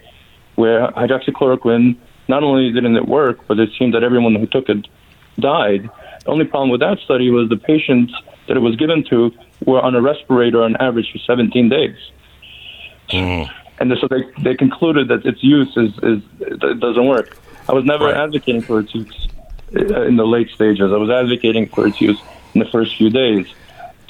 where 0.56 0.88
hydroxychloroquine 0.88 1.96
not 2.28 2.42
only 2.42 2.72
didn't 2.72 2.96
it 2.96 3.06
work, 3.06 3.46
but 3.46 3.58
it 3.58 3.70
seemed 3.78 3.94
that 3.94 4.02
everyone 4.02 4.34
who 4.34 4.46
took 4.46 4.68
it 4.68 4.86
died. 5.38 5.88
The 6.24 6.30
only 6.30 6.44
problem 6.44 6.70
with 6.70 6.80
that 6.80 6.98
study 7.04 7.30
was 7.30 7.48
the 7.48 7.56
patients 7.56 8.12
that 8.48 8.56
it 8.56 8.60
was 8.60 8.76
given 8.76 9.04
to 9.10 9.32
were 9.64 9.80
on 9.80 9.94
a 9.94 10.00
respirator 10.02 10.62
on 10.62 10.76
average 10.76 11.10
for 11.12 11.18
17 11.18 11.68
days. 11.68 11.96
And 13.12 13.92
so 14.00 14.08
they, 14.08 14.22
they 14.42 14.54
concluded 14.54 15.08
that 15.08 15.24
its 15.26 15.42
use 15.42 15.76
is, 15.76 15.92
is 16.02 16.22
it 16.40 16.80
doesn't 16.80 17.06
work. 17.06 17.36
I 17.68 17.72
was 17.72 17.84
never 17.84 18.06
Right. 18.06 18.16
advocating 18.16 18.62
for 18.62 18.80
its 18.80 18.94
use 18.94 19.28
uh, 19.76 20.02
in 20.02 20.16
the 20.16 20.26
late 20.26 20.48
stages. 20.50 20.92
I 20.92 20.96
was 20.96 21.10
advocating 21.10 21.68
for 21.68 21.86
its 21.86 22.00
use 22.00 22.20
in 22.54 22.60
the 22.60 22.66
first 22.66 22.96
few 22.96 23.10
days 23.10 23.46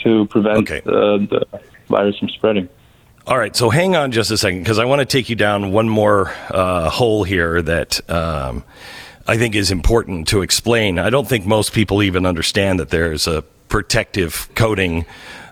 to 0.05 0.27
prevent 0.27 0.59
Okay. 0.71 0.79
uh, 0.87 1.19
the 1.19 1.47
virus 1.89 2.19
from 2.19 2.29
spreading. 2.29 2.69
All 3.27 3.37
right, 3.39 3.57
so 3.57 3.71
hang 3.71 3.97
on 3.97 4.12
just 4.12 4.31
a 4.31 4.37
second 4.37 4.61
because 4.61 4.79
I 4.79 4.85
want 4.85 5.01
to 5.01 5.05
take 5.05 5.29
you 5.29 5.35
down 5.35 5.73
one 5.73 5.89
more 5.89 6.31
uh, 6.49 6.89
hole 6.91 7.25
here 7.25 7.61
that 7.61 8.09
um, 8.09 8.62
I 9.29 9.37
think 9.37 9.55
is 9.55 9.71
important 9.71 10.29
to 10.29 10.43
explain. 10.43 10.99
I 10.99 11.11
don't 11.11 11.29
think 11.29 11.47
most 11.47 11.73
people 11.73 12.03
even 12.03 12.27
understand 12.27 12.81
that 12.81 12.91
there's 12.91 13.27
a 13.27 13.43
protective 13.69 14.49
coating 14.55 15.05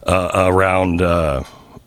uh, 0.04 0.30
around 0.34 1.02
uh, 1.02 1.42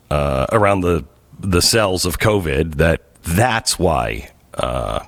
uh, 0.10 0.48
around 0.52 0.82
the 0.82 1.06
the 1.40 1.62
cells 1.62 2.06
of 2.06 2.20
COVID. 2.20 2.76
That 2.76 3.02
that's 3.24 3.80
why. 3.80 4.32
Uh, 4.54 5.06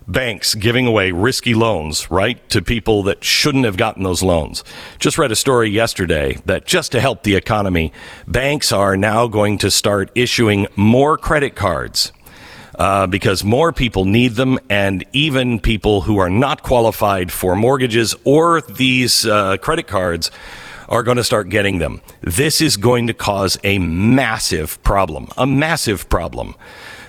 Banks 0.08 0.54
giving 0.54 0.86
away 0.86 1.10
risky 1.10 1.54
loans, 1.54 2.10
right, 2.12 2.48
to 2.50 2.62
people 2.62 3.02
that 3.04 3.24
shouldn't 3.24 3.64
have 3.64 3.76
gotten 3.76 4.04
those 4.04 4.22
loans. 4.22 4.62
Just 5.00 5.18
read 5.18 5.32
a 5.32 5.36
story 5.36 5.68
yesterday 5.68 6.38
that 6.44 6.64
just 6.64 6.92
to 6.92 7.00
help 7.00 7.24
the 7.24 7.34
economy, 7.34 7.92
banks 8.28 8.70
are 8.70 8.96
now 8.96 9.26
going 9.26 9.58
to 9.58 9.70
start 9.70 10.12
issuing 10.14 10.68
more 10.76 11.18
credit 11.18 11.56
cards 11.56 12.12
uh, 12.78 13.08
because 13.08 13.42
more 13.42 13.72
people 13.72 14.04
need 14.04 14.32
them, 14.34 14.60
and 14.68 15.04
even 15.12 15.58
people 15.58 16.02
who 16.02 16.18
are 16.18 16.30
not 16.30 16.62
qualified 16.62 17.32
for 17.32 17.56
mortgages 17.56 18.14
or 18.22 18.60
these 18.60 19.26
uh, 19.26 19.56
credit 19.56 19.88
cards 19.88 20.30
are 20.88 21.02
going 21.02 21.16
to 21.16 21.24
start 21.24 21.48
getting 21.48 21.78
them. 21.78 22.00
This 22.20 22.60
is 22.60 22.76
going 22.76 23.06
to 23.06 23.14
cause 23.14 23.58
a 23.64 23.78
massive 23.78 24.82
problem, 24.82 25.28
a 25.36 25.46
massive 25.46 26.08
problem. 26.08 26.54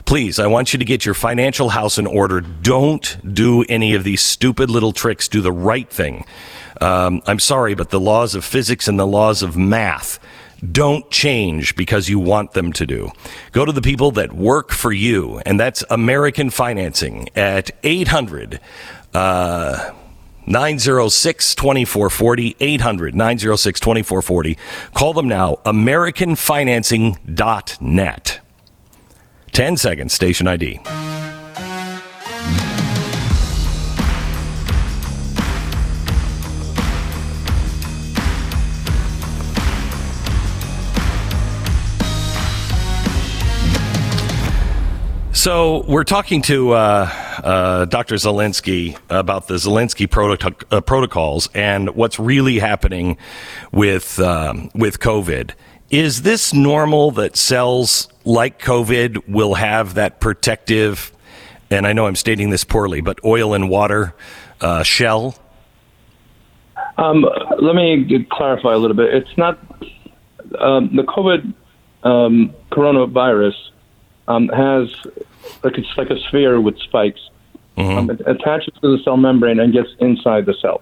Please, 0.05 0.39
I 0.39 0.47
want 0.47 0.71
you 0.71 0.79
to 0.79 0.85
get 0.85 1.05
your 1.05 1.13
financial 1.13 1.69
house 1.69 1.97
in 1.97 2.07
order. 2.07 2.39
Don't 2.39 3.17
do 3.33 3.63
any 3.63 3.93
of 3.93 4.05
these 4.05 4.21
stupid 4.21 4.69
little 4.69 4.93
tricks. 4.93 5.27
Do 5.27 5.41
the 5.41 5.51
right 5.51 5.89
thing. 5.89 6.25
Um, 6.79 7.21
I'm 7.25 7.39
sorry, 7.39 7.75
but 7.75 7.89
the 7.89 7.99
laws 7.99 8.33
of 8.33 8.45
physics 8.45 8.87
and 8.87 8.97
the 8.97 9.07
laws 9.07 9.41
of 9.43 9.57
math 9.57 10.19
don't 10.71 11.09
change 11.11 11.75
because 11.75 12.09
you 12.09 12.19
want 12.19 12.53
them 12.53 12.71
to 12.73 12.85
do. 12.85 13.11
Go 13.51 13.65
to 13.65 13.71
the 13.71 13.81
people 13.81 14.11
that 14.11 14.33
work 14.33 14.71
for 14.71 14.91
you, 14.91 15.39
and 15.45 15.59
that's 15.59 15.83
American 15.89 16.49
Financing 16.49 17.27
at 17.35 17.71
800 17.83 18.59
uh, 19.13 19.91
906 20.47 21.53
2440. 21.55 22.55
800 22.59 23.13
906 23.13 23.79
2440. 23.79 24.57
Call 24.93 25.13
them 25.13 25.27
now, 25.27 25.59
AmericanFinancing.net. 25.65 28.39
10 29.51 29.77
seconds, 29.77 30.13
station 30.13 30.47
ID. 30.47 30.79
So 45.33 45.83
we're 45.87 46.03
talking 46.03 46.41
to 46.41 46.71
uh, 46.71 47.09
uh, 47.47 47.85
Dr. 47.85 48.15
Zelensky 48.15 48.99
about 49.09 49.47
the 49.47 49.53
Zelensky 49.53 50.05
uh, 50.69 50.81
protocols 50.81 51.47
and 51.53 51.95
what's 51.95 52.19
really 52.19 52.59
happening 52.59 53.17
with 53.71 54.19
um, 54.19 54.69
with 54.75 54.99
COVID. 54.99 55.51
Is 55.89 56.23
this 56.23 56.53
normal 56.53 57.11
that 57.11 57.37
cells 57.37 58.09
like 58.25 58.61
COVID 58.61 59.29
will 59.29 59.53
have 59.53 59.93
that 59.93 60.19
protective? 60.19 61.13
And 61.71 61.87
I 61.87 61.93
know 61.93 62.05
I'm 62.05 62.17
stating 62.17 62.49
this 62.49 62.65
poorly, 62.65 62.99
but 62.99 63.17
oil 63.23 63.53
and 63.53 63.69
water 63.69 64.13
uh, 64.59 64.83
shell. 64.83 65.37
Um, 66.97 67.25
let 67.61 67.75
me 67.75 68.27
clarify 68.29 68.73
a 68.73 68.77
little 68.77 68.97
bit. 68.97 69.13
It's 69.13 69.37
not 69.37 69.57
um, 70.59 70.93
the 70.93 71.03
COVID 71.03 71.53
um, 72.03 72.53
coronavirus 72.73 73.55
um, 74.27 74.49
has 74.49 74.93
like 75.63 75.77
it's 75.77 75.97
like 75.97 76.09
a 76.09 76.19
sphere 76.27 76.59
with 76.59 76.77
spikes. 76.79 77.21
Um, 77.77 78.09
it 78.09 78.21
attaches 78.25 78.73
to 78.81 78.97
the 78.97 79.03
cell 79.03 79.17
membrane 79.17 79.59
and 79.59 79.71
gets 79.71 79.89
inside 79.99 80.45
the 80.45 80.55
cell. 80.55 80.81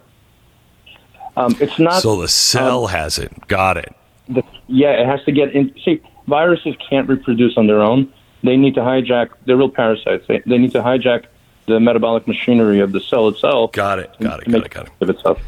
Um, 1.38 1.55
it's 1.60 1.77
not 1.77 2.01
So 2.01 2.21
the 2.21 2.29
cell 2.29 2.88
has 2.88 3.17
it. 3.19 3.47
Got 3.47 3.77
it. 3.77 3.93
the, 4.29 4.43
yeah, 4.67 4.91
it 4.91 5.05
has 5.05 5.23
to 5.25 5.31
get 5.34 5.53
in. 5.53 5.73
See, 5.84 6.01
viruses 6.27 6.75
can't 6.89 7.10
reproduce 7.10 7.58
on 7.58 7.67
their 7.67 7.81
own. 7.81 8.12
They 8.43 8.55
need 8.55 8.75
to 8.75 8.81
hijack. 8.81 9.31
They're 9.45 9.58
real 9.58 9.69
parasites. 9.69 10.25
They, 10.27 10.41
they 10.45 10.58
need 10.58 10.71
to 10.71 10.81
hijack 10.81 11.25
the 11.65 11.79
metabolic 11.79 12.27
machinery 12.27 12.79
of 12.79 12.91
the 12.93 13.01
cell 13.01 13.27
itself. 13.27 13.71
Got 13.73 13.99
it. 13.99 14.12
Got 14.21 14.43
it. 14.43 14.51
Got 14.51 14.65
it. 14.65 14.71
Got 14.71 14.86
it. 14.88 14.91
Of 15.01 15.10
itself. 15.10 15.41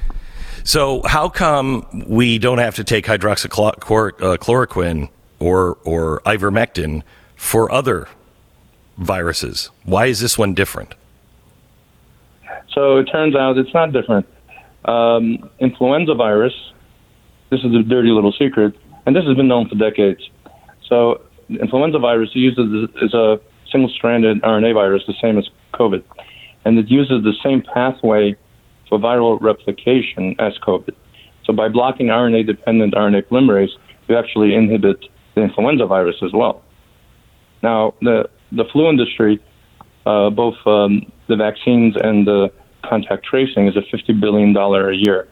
So 0.64 1.02
how 1.06 1.30
come 1.30 1.86
we 2.08 2.40
don't 2.40 2.58
have 2.58 2.76
to 2.76 2.84
take 2.84 3.06
hydroxychloroquine 3.06 5.04
uh, 5.04 5.08
or 5.40 5.78
or 5.86 6.20
ivermectin 6.26 7.04
for 7.38 7.72
other 7.72 8.10
viruses? 8.98 9.70
Why 9.84 10.08
is 10.08 10.20
this 10.20 10.38
one 10.38 10.54
different? 10.54 10.94
So 12.78 12.98
it 12.98 13.06
turns 13.06 13.36
out 13.36 13.58
it's 13.58 13.74
not 13.74 13.92
different. 13.92 14.28
Um, 14.86 15.50
influenza 15.60 16.14
virus. 16.14 16.54
This 17.50 17.62
is 17.62 17.74
a 17.74 17.82
dirty 17.82 18.10
little 18.10 18.32
secret, 18.32 18.76
and 19.08 19.16
this 19.16 19.24
has 19.26 19.36
been 19.36 19.48
known 19.48 19.68
for 19.68 19.74
decades. 19.74 20.22
So 20.88 21.22
influenza 21.50 21.98
virus 21.98 22.30
uses 22.34 22.88
is 23.02 23.16
a 23.16 23.40
single-stranded 23.72 24.44
RNA 24.44 24.76
virus, 24.76 25.02
the 25.08 25.16
same 25.20 25.40
as 25.40 25.50
COVID, 25.74 26.04
and 26.66 26.78
it 26.78 26.88
uses 26.88 27.24
the 27.24 27.34
same 27.44 27.64
pathway 27.64 28.36
for 28.88 29.00
viral 29.00 29.42
replication 29.42 30.36
as 30.38 30.54
COVID. 30.60 30.94
So 31.46 31.54
by 31.54 31.70
blocking 31.70 32.08
RNA-dependent 32.08 32.94
RNA 32.94 33.24
polymerase, 33.24 33.72
you 34.08 34.16
actually 34.16 34.54
inhibit 34.54 35.04
the 35.34 35.42
influenza 35.42 35.88
virus 35.88 36.18
as 36.22 36.32
well. 36.32 36.62
Now, 37.64 37.96
the 38.02 38.30
the 38.52 38.66
flu 38.72 38.88
industry, 38.88 39.42
uh, 40.06 40.30
both 40.30 40.56
um, 40.68 41.12
the 41.28 41.36
vaccines 41.36 41.96
and 42.00 42.28
the 42.28 42.52
contact 42.84 43.26
tracing, 43.26 43.68
is 43.68 43.76
a 43.76 43.82
fifty 43.92 44.14
billion 44.14 44.54
dollar 44.54 44.90
a 44.90 44.96
year 44.96 45.28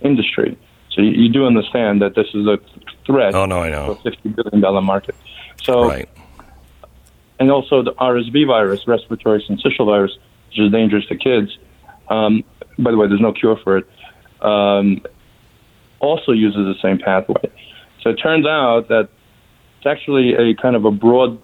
industry. 0.00 0.58
So 0.90 1.02
you, 1.02 1.10
you 1.10 1.28
do 1.28 1.46
understand 1.46 2.00
that 2.02 2.14
this 2.14 2.26
is 2.34 2.46
a 2.46 2.58
threat 3.06 3.34
Oh 3.34 3.46
no, 3.46 3.60
I 3.60 3.70
to 3.70 3.76
a 3.82 3.86
know. 3.86 3.94
fifty 4.02 4.28
billion 4.28 4.60
dollar 4.60 4.80
market. 4.82 5.14
So 5.62 5.88
Right. 5.88 6.08
and 7.40 7.50
also 7.50 7.82
the 7.82 7.92
RSV 7.92 8.46
virus, 8.46 8.80
respiratory 8.86 9.44
syncytial 9.48 9.86
virus, 9.86 10.12
which 10.48 10.58
is 10.60 10.70
dangerous 10.72 11.06
to 11.06 11.16
kids. 11.16 11.58
Um, 12.08 12.44
by 12.78 12.90
the 12.90 12.96
way, 12.96 13.08
there's 13.08 13.20
no 13.20 13.32
cure 13.32 13.56
for 13.64 13.78
it. 13.78 13.86
Um, 14.40 15.00
also 16.00 16.32
uses 16.32 16.60
the 16.60 16.74
same 16.82 16.98
pathway. 16.98 17.50
So 18.02 18.10
it 18.10 18.16
turns 18.16 18.46
out 18.46 18.88
that 18.88 19.08
it's 19.78 19.86
actually 19.86 20.34
a 20.34 20.54
kind 20.54 20.76
of 20.76 20.84
a 20.84 20.90
broad 20.90 21.40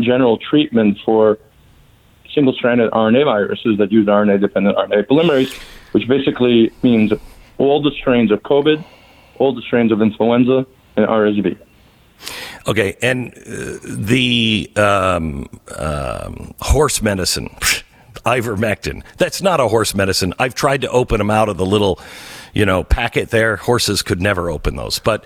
general 0.00 0.36
treatment 0.38 0.98
for 1.04 1.38
single-stranded 2.34 2.90
RNA 2.90 3.24
viruses 3.24 3.78
that 3.78 3.90
use 3.90 4.06
RNA-dependent 4.06 4.76
RNA 4.76 5.06
polymerase, 5.06 5.52
which 5.92 6.06
basically 6.08 6.72
means 6.82 7.12
all 7.58 7.82
the 7.82 7.90
strains 7.92 8.30
of 8.30 8.42
COVID, 8.42 8.84
all 9.38 9.54
the 9.54 9.62
strains 9.62 9.92
of 9.92 10.00
influenza, 10.00 10.66
and 10.96 11.06
RSV. 11.06 11.58
Okay, 12.66 12.96
and 13.00 13.32
uh, 13.32 13.78
the 13.82 14.70
um, 14.76 15.48
um, 15.76 16.54
horse 16.60 17.00
medicine, 17.00 17.48
ivermectin. 18.26 19.02
That's 19.16 19.40
not 19.40 19.60
a 19.60 19.68
horse 19.68 19.94
medicine. 19.94 20.34
I've 20.38 20.54
tried 20.54 20.82
to 20.82 20.90
open 20.90 21.18
them 21.18 21.30
out 21.30 21.48
of 21.48 21.56
the 21.56 21.66
little, 21.66 21.98
you 22.54 22.64
know, 22.66 22.82
pack 22.84 23.16
it 23.16 23.30
there. 23.30 23.56
Horses 23.56 24.02
could 24.02 24.20
never 24.20 24.50
open 24.50 24.76
those, 24.76 24.98
but 24.98 25.24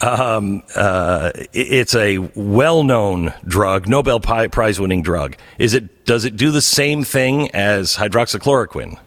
um, 0.00 0.62
uh, 0.74 1.30
it's 1.52 1.94
a 1.94 2.18
well-known 2.34 3.32
drug, 3.46 3.88
Nobel 3.88 4.20
Prize-winning 4.20 5.02
drug. 5.02 5.36
Is 5.58 5.74
it? 5.74 6.04
Does 6.04 6.24
it 6.24 6.36
do 6.36 6.50
the 6.50 6.60
same 6.60 7.02
thing 7.04 7.50
as 7.52 7.96
hydroxychloroquine? 7.96 8.98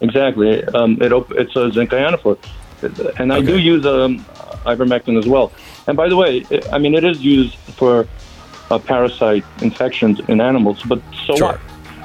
Exactly. 0.00 0.64
Um, 0.64 1.00
it 1.00 1.12
op- 1.12 1.32
it's 1.32 1.54
a 1.56 1.70
zinc 1.72 1.90
ionophore. 1.90 2.38
And 3.18 3.32
I 3.32 3.40
do 3.40 3.58
use 3.58 3.84
um, 3.86 4.18
ivermectin 4.66 5.18
as 5.18 5.26
well. 5.26 5.52
And 5.86 5.96
by 5.96 6.08
the 6.08 6.16
way, 6.16 6.44
it, 6.50 6.70
I 6.72 6.78
mean, 6.78 6.94
it 6.94 7.04
is 7.04 7.22
used 7.24 7.54
for 7.54 8.06
uh, 8.70 8.78
parasite 8.78 9.44
infections 9.62 10.20
in 10.28 10.40
animals, 10.40 10.82
but 10.84 11.00
so 11.26 11.36
Sure. 11.36 11.58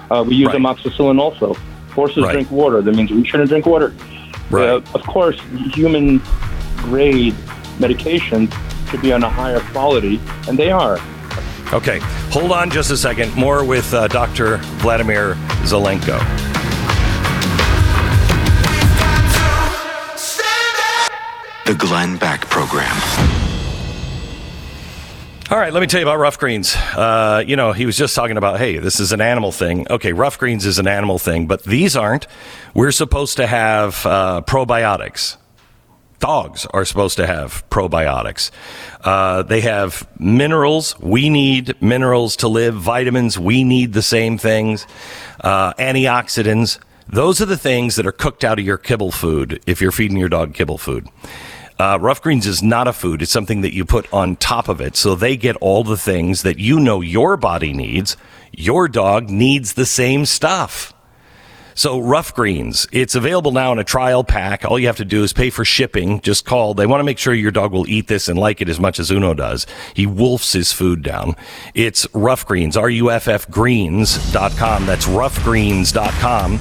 what? 0.10 0.20
Uh, 0.20 0.24
we 0.24 0.36
use 0.36 0.48
Right. 0.48 0.58
amoxicillin 0.62 1.20
also. 1.20 1.56
Horses 1.94 2.24
Right. 2.24 2.32
drink 2.34 2.52
water. 2.52 2.82
That 2.82 2.96
means 2.96 3.12
we 3.12 3.26
shouldn't 3.28 3.50
drink 3.50 3.66
water. 3.66 3.94
Right. 4.52 4.70
Uh, 4.70 4.82
of 4.94 5.04
course, 5.04 5.40
human 5.74 6.22
grade 6.78 7.34
medications 7.80 8.52
should 8.90 9.02
be 9.02 9.14
on 9.14 9.24
a 9.24 9.30
higher 9.30 9.62
quality, 9.72 10.20
and 10.48 10.58
they 10.58 10.72
are. 10.72 11.00
Okay, 11.74 12.00
hold 12.32 12.52
on 12.52 12.70
just 12.70 12.92
a 12.92 12.98
second. 12.98 13.34
More 13.36 13.64
with 13.64 13.94
uh, 13.94 14.08
Dr. 14.10 14.58
Vladimir 14.80 15.36
Zelenko. 15.64 16.20
The 21.66 21.76
Glenn 21.76 22.18
Beck 22.18 22.42
Program. 22.50 23.41
All 25.52 25.58
right, 25.58 25.74
let 25.74 25.82
me 25.82 25.88
tell 25.88 26.00
you 26.00 26.06
about 26.06 26.18
Ruff 26.18 26.40
Greens. 26.40 26.74
Uh, 26.96 27.44
you 27.46 27.58
know, 27.58 27.74
he 27.74 27.86
was 27.86 27.98
just 27.98 28.16
talking 28.16 28.38
about, 28.38 28.58
hey, 28.58 28.78
this 28.78 29.02
is 29.02 29.12
an 29.12 29.20
animal 29.20 29.52
thing. 29.52 29.86
Okay, 29.90 30.14
Ruff 30.14 30.40
Greens 30.40 30.66
is 30.66 30.80
an 30.80 30.88
animal 30.88 31.20
thing, 31.20 31.46
but 31.46 31.62
these 31.64 31.98
aren't. 31.98 32.26
We're 32.74 32.94
supposed 32.94 33.36
to 33.36 33.46
have 33.48 34.06
uh, 34.06 34.44
probiotics. 34.48 35.36
Dogs 36.20 36.66
are 36.68 36.86
supposed 36.86 37.18
to 37.18 37.28
have 37.28 37.70
probiotics. 37.70 38.50
Uh, 39.02 39.44
they 39.44 39.60
have 39.60 40.08
minerals. 40.18 40.98
We 41.02 41.30
need 41.30 41.76
minerals 41.82 42.38
to 42.38 42.48
live. 42.48 42.76
Vitamins. 42.76 43.38
We 43.38 43.66
need 43.66 43.92
the 43.92 44.02
same 44.02 44.38
things. 44.38 44.88
Uh, 45.42 45.74
antioxidants. 45.74 46.80
Those 47.10 47.42
are 47.42 47.46
the 47.46 47.58
things 47.58 47.98
that 47.98 48.08
are 48.08 48.14
cooked 48.14 48.46
out 48.46 48.58
of 48.58 48.64
your 48.64 48.78
kibble 48.78 49.12
food 49.12 49.62
if 49.68 49.82
you're 49.82 49.92
feeding 49.92 50.16
your 50.16 50.30
dog 50.30 50.54
kibble 50.54 50.78
food. 50.78 51.10
Uh, 51.82 51.98
Ruff 51.98 52.22
Greens 52.22 52.46
is 52.46 52.62
not 52.62 52.88
a 52.88 52.94
food. 52.94 53.24
It's 53.24 53.32
something 53.32 53.62
that 53.62 53.74
you 53.74 53.86
put 53.86 54.06
on 54.14 54.36
top 54.36 54.68
of 54.68 54.82
it. 54.82 54.96
So 54.96 55.16
they 55.16 55.36
get 55.36 55.56
all 55.56 55.84
the 55.84 55.98
things 55.98 56.44
that 56.44 56.60
you 56.60 56.80
know 56.80 57.02
your 57.02 57.38
body 57.38 57.74
needs. 57.74 58.16
Your 58.52 58.88
dog 58.88 59.32
needs 59.32 59.74
the 59.74 59.88
same 59.88 60.28
stuff. 60.28 60.94
So 61.76 62.00
Ruff 62.00 62.34
Greens, 62.34 62.88
it's 62.92 63.16
available 63.16 63.52
now 63.52 63.72
in 63.72 63.80
a 63.80 63.84
trial 63.84 64.24
pack. 64.24 64.66
All 64.66 64.78
you 64.80 64.88
have 64.88 64.98
to 64.98 65.06
do 65.06 65.24
is 65.24 65.34
pay 65.34 65.50
for 65.50 65.66
shipping. 65.66 66.22
Just 66.22 66.46
call. 66.46 66.74
They 66.74 66.86
want 66.86 67.00
to 67.00 67.06
make 67.06 67.18
sure 67.18 67.34
your 67.34 67.52
dog 67.52 67.72
will 67.72 67.88
eat 67.88 68.08
this 68.08 68.28
and 68.28 68.38
like 68.38 68.62
it 68.62 68.70
as 68.70 68.80
much 68.80 69.00
as 69.00 69.12
Uno 69.12 69.34
does. 69.34 69.66
He 69.94 70.06
wolfs 70.06 70.54
his 70.54 70.72
food 70.74 71.02
down. 71.04 71.36
It's 71.74 72.08
Ruff 72.14 72.46
Greens, 72.46 72.76
R-U-F-F 72.78 73.50
greens.com. 73.50 74.86
That's 74.86 75.06
ruffgreens.com. 75.06 76.60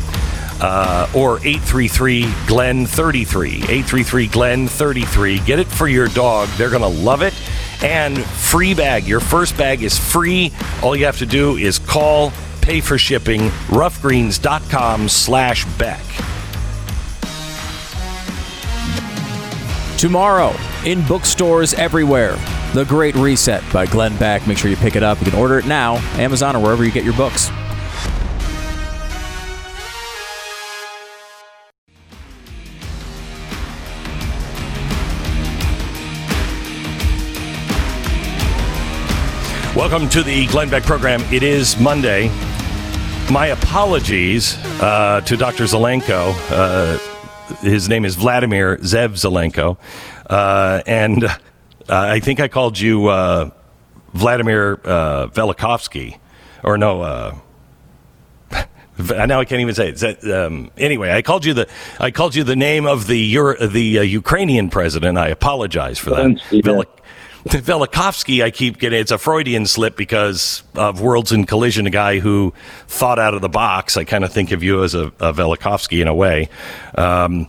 Uh, 0.63 1.11
or 1.17 1.39
833 1.39 2.31
Glen 2.47 2.85
33. 2.85 3.49
833 3.63 4.27
Glen 4.27 4.69
33. 4.69 5.39
Get 5.41 5.59
it 5.59 5.67
for 5.67 5.89
your 5.89 6.09
dog. 6.09 6.49
They're 6.51 6.69
going 6.69 6.83
to 6.83 7.03
love 7.03 7.23
it. 7.23 7.33
And 7.83 8.23
free 8.23 8.75
bag. 8.75 9.07
Your 9.07 9.21
first 9.21 9.57
bag 9.57 9.83
is 9.83 9.99
free. 9.99 10.53
All 10.83 10.95
you 10.95 11.07
have 11.07 11.17
to 11.19 11.27
do 11.27 11.57
is 11.57 11.79
call, 11.79 12.31
pay 12.71 12.81
for 12.81 12.97
shipping, 12.97 13.41
ruffgreens.com 13.67 15.09
slash 15.09 15.65
Beck. 15.77 16.01
Tomorrow, 19.99 20.55
in 20.85 21.05
bookstores 21.09 21.75
everywhere, 21.75 22.37
The 22.73 22.85
Great 22.85 23.17
Reset 23.17 23.65
by 23.73 23.87
Glenn 23.87 24.17
Beck. 24.19 24.47
Make 24.47 24.57
sure 24.57 24.71
you 24.71 24.77
pick 24.77 24.95
it 24.95 25.03
up. 25.03 25.19
You 25.19 25.33
can 25.33 25.41
order 25.41 25.59
it 25.59 25.67
now, 25.67 25.97
Amazon 26.17 26.55
or 26.55 26.63
wherever 26.63 26.85
you 26.85 26.93
get 26.93 27.03
your 27.03 27.13
books. 27.15 27.51
Welcome 39.75 40.09
to 40.11 40.23
the 40.23 40.47
Glenn 40.47 40.71
Beck 40.71 40.85
program. 40.85 41.21
It 41.33 41.43
is 41.43 41.77
Monday. 41.81 42.31
My 43.31 43.47
apologies 43.47 44.57
uh, 44.83 45.21
to 45.21 45.37
Dr. 45.37 45.63
Zelenko. 45.63 46.35
Uh, 46.51 46.99
his 47.63 47.89
name 47.89 48.05
is 48.05 48.17
Vladimir 48.17 48.77
Zev 48.79 49.11
Zelenko. 49.11 49.77
Uh, 50.29 50.83
and 50.85 51.23
uh, 51.25 51.31
I 51.89 52.19
think 52.19 52.41
I 52.41 52.49
called 52.49 52.77
you 52.77 53.07
uh, 53.07 53.51
Vladimir 54.15 54.81
uh, 54.85 55.29
Velikovsky. 55.29 56.19
Or 56.65 56.77
no, 56.77 57.03
uh, 57.03 57.37
now 58.99 59.39
I 59.39 59.45
can't 59.45 59.61
even 59.61 59.77
say 59.77 59.91
it. 59.91 59.99
that, 59.99 60.25
um, 60.25 60.73
anyway, 60.77 61.13
I 61.13 61.23
called 61.23 61.45
you 61.45 61.55
the 61.55 61.69
I 62.01 62.11
called 62.11 62.35
you 62.35 62.43
the 62.43 62.57
name 62.57 62.85
of 62.85 63.07
the 63.07 63.19
Euro, 63.19 63.65
the 63.65 64.01
uh, 64.01 64.03
Ukrainian 64.03 64.71
president. 64.71 65.19
I 65.19 65.29
apologize 65.29 66.01
for 66.01 66.11
that. 66.11 66.25
Velikovsky, 67.45 68.45
I 68.45 68.51
keep 68.51 68.79
getting 68.79 69.01
it's 69.01 69.11
a 69.11 69.19
Freudian 69.19 69.67
slip 69.67 69.97
because 69.97 70.63
of 70.75 71.01
Worlds 71.01 71.33
in 71.33 71.47
Collision, 71.47 71.87
a 71.87 71.91
guy 71.91 72.19
who 72.19 72.53
thought 72.87 73.19
out 73.19 73.35
of 73.35 73.41
the 73.41 73.49
box. 73.49 73.97
I 73.97 74.05
kind 74.05 74.25
of 74.25 74.33
think 74.33 74.53
of 74.53 74.63
you 74.63 74.85
as 74.85 74.95
a, 74.95 75.07
a 75.21 75.33
Velikovsky 75.33 76.03
in 76.03 76.09
a 76.09 76.15
way. 76.15 76.51
Um, 76.97 77.49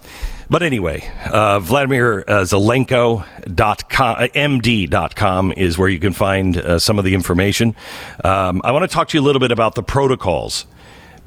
but 0.50 0.64
anyway, 0.64 1.10
uh, 1.32 1.60
Vladimir 1.60 2.26
uh, 2.28 2.42
Zelenko.com, 2.42 4.16
uh, 4.20 4.28
MD.com 4.28 5.54
is 5.56 5.78
where 5.78 5.90
you 5.90 6.00
can 6.00 6.14
find 6.14 6.58
uh, 6.58 6.80
some 6.80 7.00
of 7.00 7.06
the 7.06 7.14
information. 7.14 7.76
Um, 8.24 8.62
I 8.64 8.72
want 8.72 8.90
to 8.90 8.94
talk 8.94 9.10
to 9.10 9.18
you 9.18 9.22
a 9.22 9.26
little 9.26 9.40
bit 9.40 9.52
about 9.52 9.76
the 9.76 9.84
protocols 9.84 10.66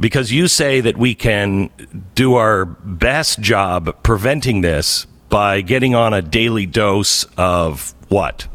because 0.01 0.33
you 0.33 0.49
say 0.49 0.81
that 0.81 0.97
we 0.97 1.15
can 1.15 1.71
do 2.15 2.35
our 2.35 2.65
best 2.65 3.41
job 3.41 4.03
preventing 4.03 4.61
this 4.61 5.07
by 5.29 5.61
getting 5.61 5.95
on 5.95 6.13
a 6.13 6.23
daily 6.23 6.67
dose 6.67 7.25
of 7.37 7.95
what? 8.09 8.47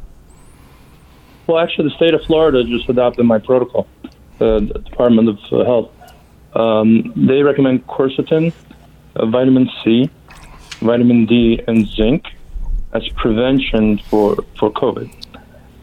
Well, 1.49 1.57
actually, 1.57 1.89
the 1.89 1.95
state 1.95 2.13
of 2.13 2.21
Florida 2.25 2.63
just 2.63 2.87
adopted 2.89 3.25
my 3.25 3.39
protocol. 3.39 3.87
Uh, 4.39 4.59
the 4.59 4.81
Department 4.85 5.29
of 5.29 5.39
uh, 5.51 5.65
Health. 5.65 5.91
Um, 6.53 7.11
they 7.15 7.41
recommend 7.41 7.87
quercetin, 7.87 8.53
uh, 9.15 9.25
vitamin 9.25 9.67
C, 9.83 10.11
vitamin 10.79 11.25
D, 11.25 11.59
and 11.67 11.87
zinc 11.87 12.27
as 12.93 13.07
prevention 13.15 13.97
for 13.97 14.35
for 14.59 14.71
COVID. 14.71 15.09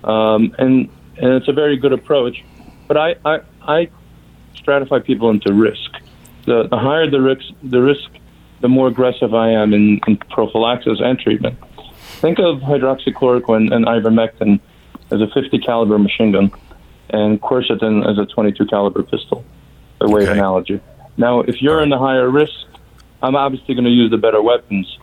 Um, 0.04 0.54
and 0.56 0.88
and 1.16 1.32
it's 1.32 1.48
a 1.48 1.52
very 1.52 1.76
good 1.76 1.92
approach. 1.92 2.44
But 2.86 2.96
I 2.96 3.16
I, 3.24 3.40
I 3.62 3.88
stratify 4.54 5.04
people 5.04 5.30
into 5.30 5.52
risk. 5.52 5.90
The, 6.44 6.68
the 6.68 6.78
higher 6.78 7.10
the 7.10 7.20
risk, 7.20 7.46
the 7.64 7.82
risk, 7.82 8.08
the 8.60 8.68
more 8.68 8.86
aggressive 8.86 9.34
I 9.34 9.50
am 9.50 9.74
in, 9.74 10.00
in 10.06 10.16
prophylaxis 10.30 11.00
and 11.00 11.18
treatment. 11.18 11.58
Think 12.22 12.38
of 12.38 12.58
hydroxychloroquine 12.58 13.74
and 13.74 13.84
ivermectin 13.84 14.60
as 15.10 15.20
a 15.20 15.28
50 15.28 15.58
caliber 15.58 15.98
machine 15.98 16.32
gun, 16.32 16.50
and 17.10 17.40
quercetin 17.40 18.08
as 18.08 18.18
a 18.18 18.26
22 18.26 18.66
caliber 18.66 19.02
pistol, 19.02 19.44
by 19.98 20.06
way 20.06 20.24
of 20.24 20.30
analogy. 20.30 20.80
Now, 21.16 21.40
if 21.40 21.62
you're 21.62 21.82
in 21.82 21.88
the 21.88 21.98
higher 21.98 22.28
risk, 22.28 22.66
I'm 23.22 23.36
obviously 23.36 23.74
going 23.74 23.84
to 23.84 23.90
use 23.90 24.10
the 24.10 24.18
better 24.18 24.42
weapons. 24.42 24.98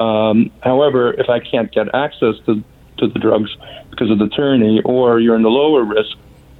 Um, 0.00 0.50
however, 0.62 1.12
if 1.12 1.28
I 1.28 1.40
can't 1.40 1.70
get 1.70 1.94
access 1.94 2.36
to, 2.46 2.62
to 2.98 3.08
the 3.08 3.18
drugs 3.18 3.54
because 3.90 4.10
of 4.10 4.18
the 4.18 4.28
tyranny, 4.28 4.80
or 4.84 5.20
you're 5.20 5.36
in 5.36 5.42
the 5.42 5.50
lower 5.50 5.84
risk, 5.84 6.16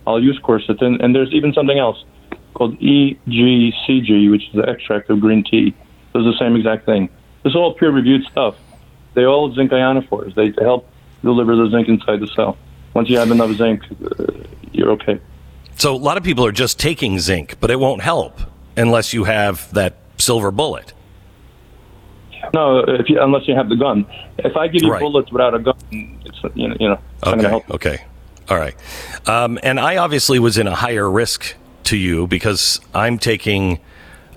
I'll 0.07 0.23
use 0.23 0.38
quercetin. 0.40 1.03
And 1.03 1.14
there's 1.14 1.33
even 1.33 1.53
something 1.55 1.79
else 1.79 2.05
called 2.55 2.79
EGCG, 2.81 4.31
which 4.31 4.49
is 4.49 4.55
the 4.55 4.68
extract 4.68 5.09
of 5.11 5.21
green 5.21 5.45
tea. 5.45 5.75
Does 6.12 6.25
the 6.25 6.37
same 6.38 6.57
exact 6.57 6.85
thing. 6.85 7.09
This 7.42 7.53
is 7.53 7.57
all 7.57 7.75
peer-reviewed 7.75 8.25
stuff. 8.31 8.57
They 9.14 9.25
all 9.25 9.53
zinc 9.55 9.71
ionophores. 9.71 10.35
They 10.35 10.53
help 10.62 10.88
deliver 11.23 11.57
the 11.57 11.71
zinc 11.71 11.88
inside 11.88 12.21
the 12.21 12.27
cell. 12.29 12.59
Once 12.95 13.09
you 13.09 13.19
have 13.19 13.31
enough 13.31 13.57
zinc, 13.57 13.83
uh, 13.91 14.25
you're 14.73 14.91
okay. 14.93 15.19
So 15.77 15.95
a 15.95 15.97
lot 15.97 16.17
of 16.17 16.23
people 16.23 16.45
are 16.45 16.53
just 16.53 16.79
taking 16.79 17.19
zinc, 17.19 17.57
but 17.61 17.71
it 17.71 17.81
won't 17.81 18.03
help 18.03 18.41
unless 18.77 19.13
you 19.13 19.25
have 19.25 19.73
that 19.73 19.97
silver 20.19 20.51
bullet. 20.51 20.93
No, 22.55 22.81
if 22.81 23.09
you, 23.09 23.21
unless 23.21 23.49
you 23.49 23.55
have 23.55 23.69
the 23.69 23.77
gun. 23.77 24.07
If 24.39 24.57
I 24.57 24.69
give 24.69 24.83
you 24.83 24.91
Right. 24.91 25.01
bullets 25.01 25.31
without 25.33 25.55
a 25.55 25.59
gun, 25.59 25.75
it's 25.91 26.39
you 26.55 26.69
know, 26.69 26.77
you 26.79 26.89
know 26.89 26.99
it's 27.17 27.25
not 27.25 27.31
going 27.33 27.39
to 27.39 27.45
Okay. 27.45 27.51
help. 27.51 27.71
Okay. 27.71 27.99
All 28.51 28.59
right. 28.59 28.75
Um, 29.29 29.59
and 29.63 29.79
I 29.81 29.97
obviously 29.97 30.39
was 30.39 30.59
in 30.59 30.67
a 30.67 30.75
higher 30.75 31.11
risk 31.11 31.55
to 31.85 31.97
you 31.97 32.27
because 32.27 32.81
I'm 32.95 33.19
taking 33.19 33.79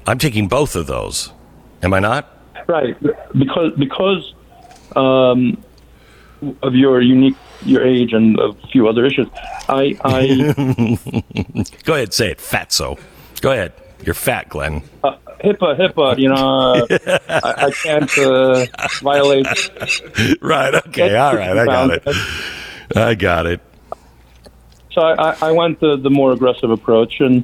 I'm 0.08 0.20
taking 0.20 0.48
both 0.48 0.76
of 0.76 0.88
those. 0.88 1.32
Am 1.82 1.94
I 1.94 2.00
not? 2.00 2.32
Right, 2.68 2.96
because 3.38 3.74
because 3.78 4.34
um, 4.96 5.64
of 6.64 6.74
your 6.74 7.02
unique 7.02 7.38
your 7.66 7.86
age 7.86 8.14
and 8.14 8.38
a 8.40 8.54
few 8.72 8.88
other 8.88 9.06
issues. 9.06 9.28
I 9.70 9.98
I 10.04 10.96
Go 11.84 11.94
ahead, 11.96 12.14
say 12.14 12.32
it, 12.32 12.38
fatso. 12.40 13.00
Go 13.42 13.52
ahead. 13.52 13.74
You're 14.04 14.14
fat, 14.16 14.50
Glenn. 14.50 14.82
uh, 15.04 15.16
HIPAA 15.44 15.78
HIPAA. 15.80 16.18
You 16.20 16.30
know, 16.30 16.36
uh, 16.36 17.20
I, 17.44 17.66
I 17.68 17.72
can't 17.72 18.18
uh, 18.18 18.66
violate. 19.02 19.48
Right. 20.42 20.74
Okay. 20.76 21.16
All 21.16 21.36
right. 21.36 21.58
I 21.58 21.66
got 21.66 21.90
it. 21.92 22.04
I 22.96 23.16
got 23.16 23.46
it. 23.48 23.62
So 24.92 25.02
I, 25.02 25.32
I- 25.32 25.38
I 25.50 25.52
went 25.52 25.80
the, 25.80 25.98
the 25.98 26.10
more 26.10 26.32
aggressive 26.32 26.70
approach, 26.70 27.20
and 27.20 27.44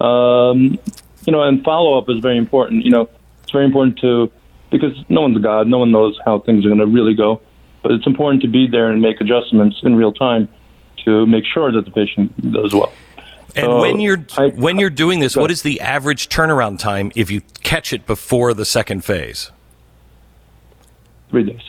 um, 0.00 0.78
you 1.26 1.32
know, 1.32 1.42
and 1.42 1.62
follow 1.62 1.98
up 1.98 2.08
is 2.08 2.18
very 2.20 2.36
important. 2.38 2.84
You 2.84 2.90
know, 2.90 3.08
it's 3.42 3.52
very 3.52 3.64
important 3.66 3.98
to 4.00 4.30
because 4.70 4.92
no 5.08 5.20
one's 5.22 5.36
a 5.36 5.40
God, 5.40 5.66
no 5.66 5.78
one 5.78 5.90
knows 5.90 6.18
how 6.24 6.38
things 6.40 6.64
are 6.64 6.68
going 6.68 6.80
to 6.80 6.86
really 6.86 7.14
go, 7.14 7.40
but 7.82 7.92
it's 7.92 8.06
important 8.06 8.42
to 8.42 8.48
be 8.48 8.66
there 8.66 8.90
and 8.90 9.00
make 9.00 9.20
adjustments 9.20 9.78
in 9.82 9.94
real 9.96 10.12
time 10.12 10.48
to 11.04 11.26
make 11.26 11.44
sure 11.44 11.72
that 11.72 11.84
the 11.84 11.90
patient 11.90 12.52
does 12.52 12.74
well. 12.74 12.92
And 13.56 13.64
So 13.66 13.80
when 13.80 13.98
you're 14.00 14.24
I- 14.38 14.48
when 14.48 14.78
you're 14.78 14.90
doing 14.90 15.20
this, 15.20 15.36
what 15.36 15.50
is 15.50 15.62
the 15.62 15.80
average 15.80 16.28
turnaround 16.28 16.78
time 16.78 17.10
if 17.16 17.30
you 17.30 17.42
catch 17.62 17.92
it 17.92 18.06
before 18.06 18.54
the 18.54 18.64
second 18.64 19.04
phase? 19.04 19.50
Three 21.30 21.44
days. 21.44 21.62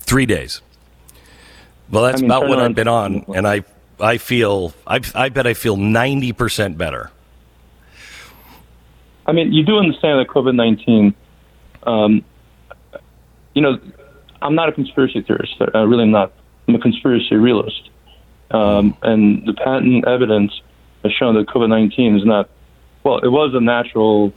Three 0.00 0.26
days. 0.26 0.62
Well, 1.90 2.04
that's 2.04 2.18
I 2.18 2.22
mean, 2.22 2.30
about 2.30 2.48
what 2.48 2.58
I've 2.58 2.74
been 2.74 2.88
on, 2.88 3.24
and 3.34 3.46
I 3.46 3.62
I 4.00 4.18
feel 4.18 4.72
I 4.86 5.00
I 5.14 5.28
bet 5.28 5.46
I 5.46 5.54
feel 5.54 5.76
ninety 5.76 6.32
percent 6.32 6.76
better. 6.76 7.10
I 9.26 9.32
mean, 9.32 9.52
you 9.52 9.64
do 9.64 9.78
understand 9.78 10.18
that 10.20 10.28
COVID 10.28 10.54
nineteen. 10.54 11.14
Um, 11.84 12.24
you 13.54 13.62
know, 13.62 13.78
I'm 14.42 14.54
not 14.54 14.68
a 14.68 14.72
conspiracy 14.72 15.22
theorist. 15.22 15.54
I 15.74 15.78
really 15.80 16.04
am 16.04 16.10
not. 16.10 16.32
I'm 16.66 16.74
a 16.74 16.78
conspiracy 16.78 17.36
realist. 17.36 17.90
Um, 18.50 18.96
and 19.02 19.46
the 19.46 19.52
patent 19.52 20.06
evidence 20.06 20.52
has 21.02 21.12
shown 21.12 21.34
that 21.34 21.46
COVID 21.48 21.68
nineteen 21.68 22.16
is 22.16 22.24
not. 22.24 22.48
Well, 23.04 23.18
it 23.18 23.28
was 23.28 23.52
a 23.54 23.60
natural 23.60 24.32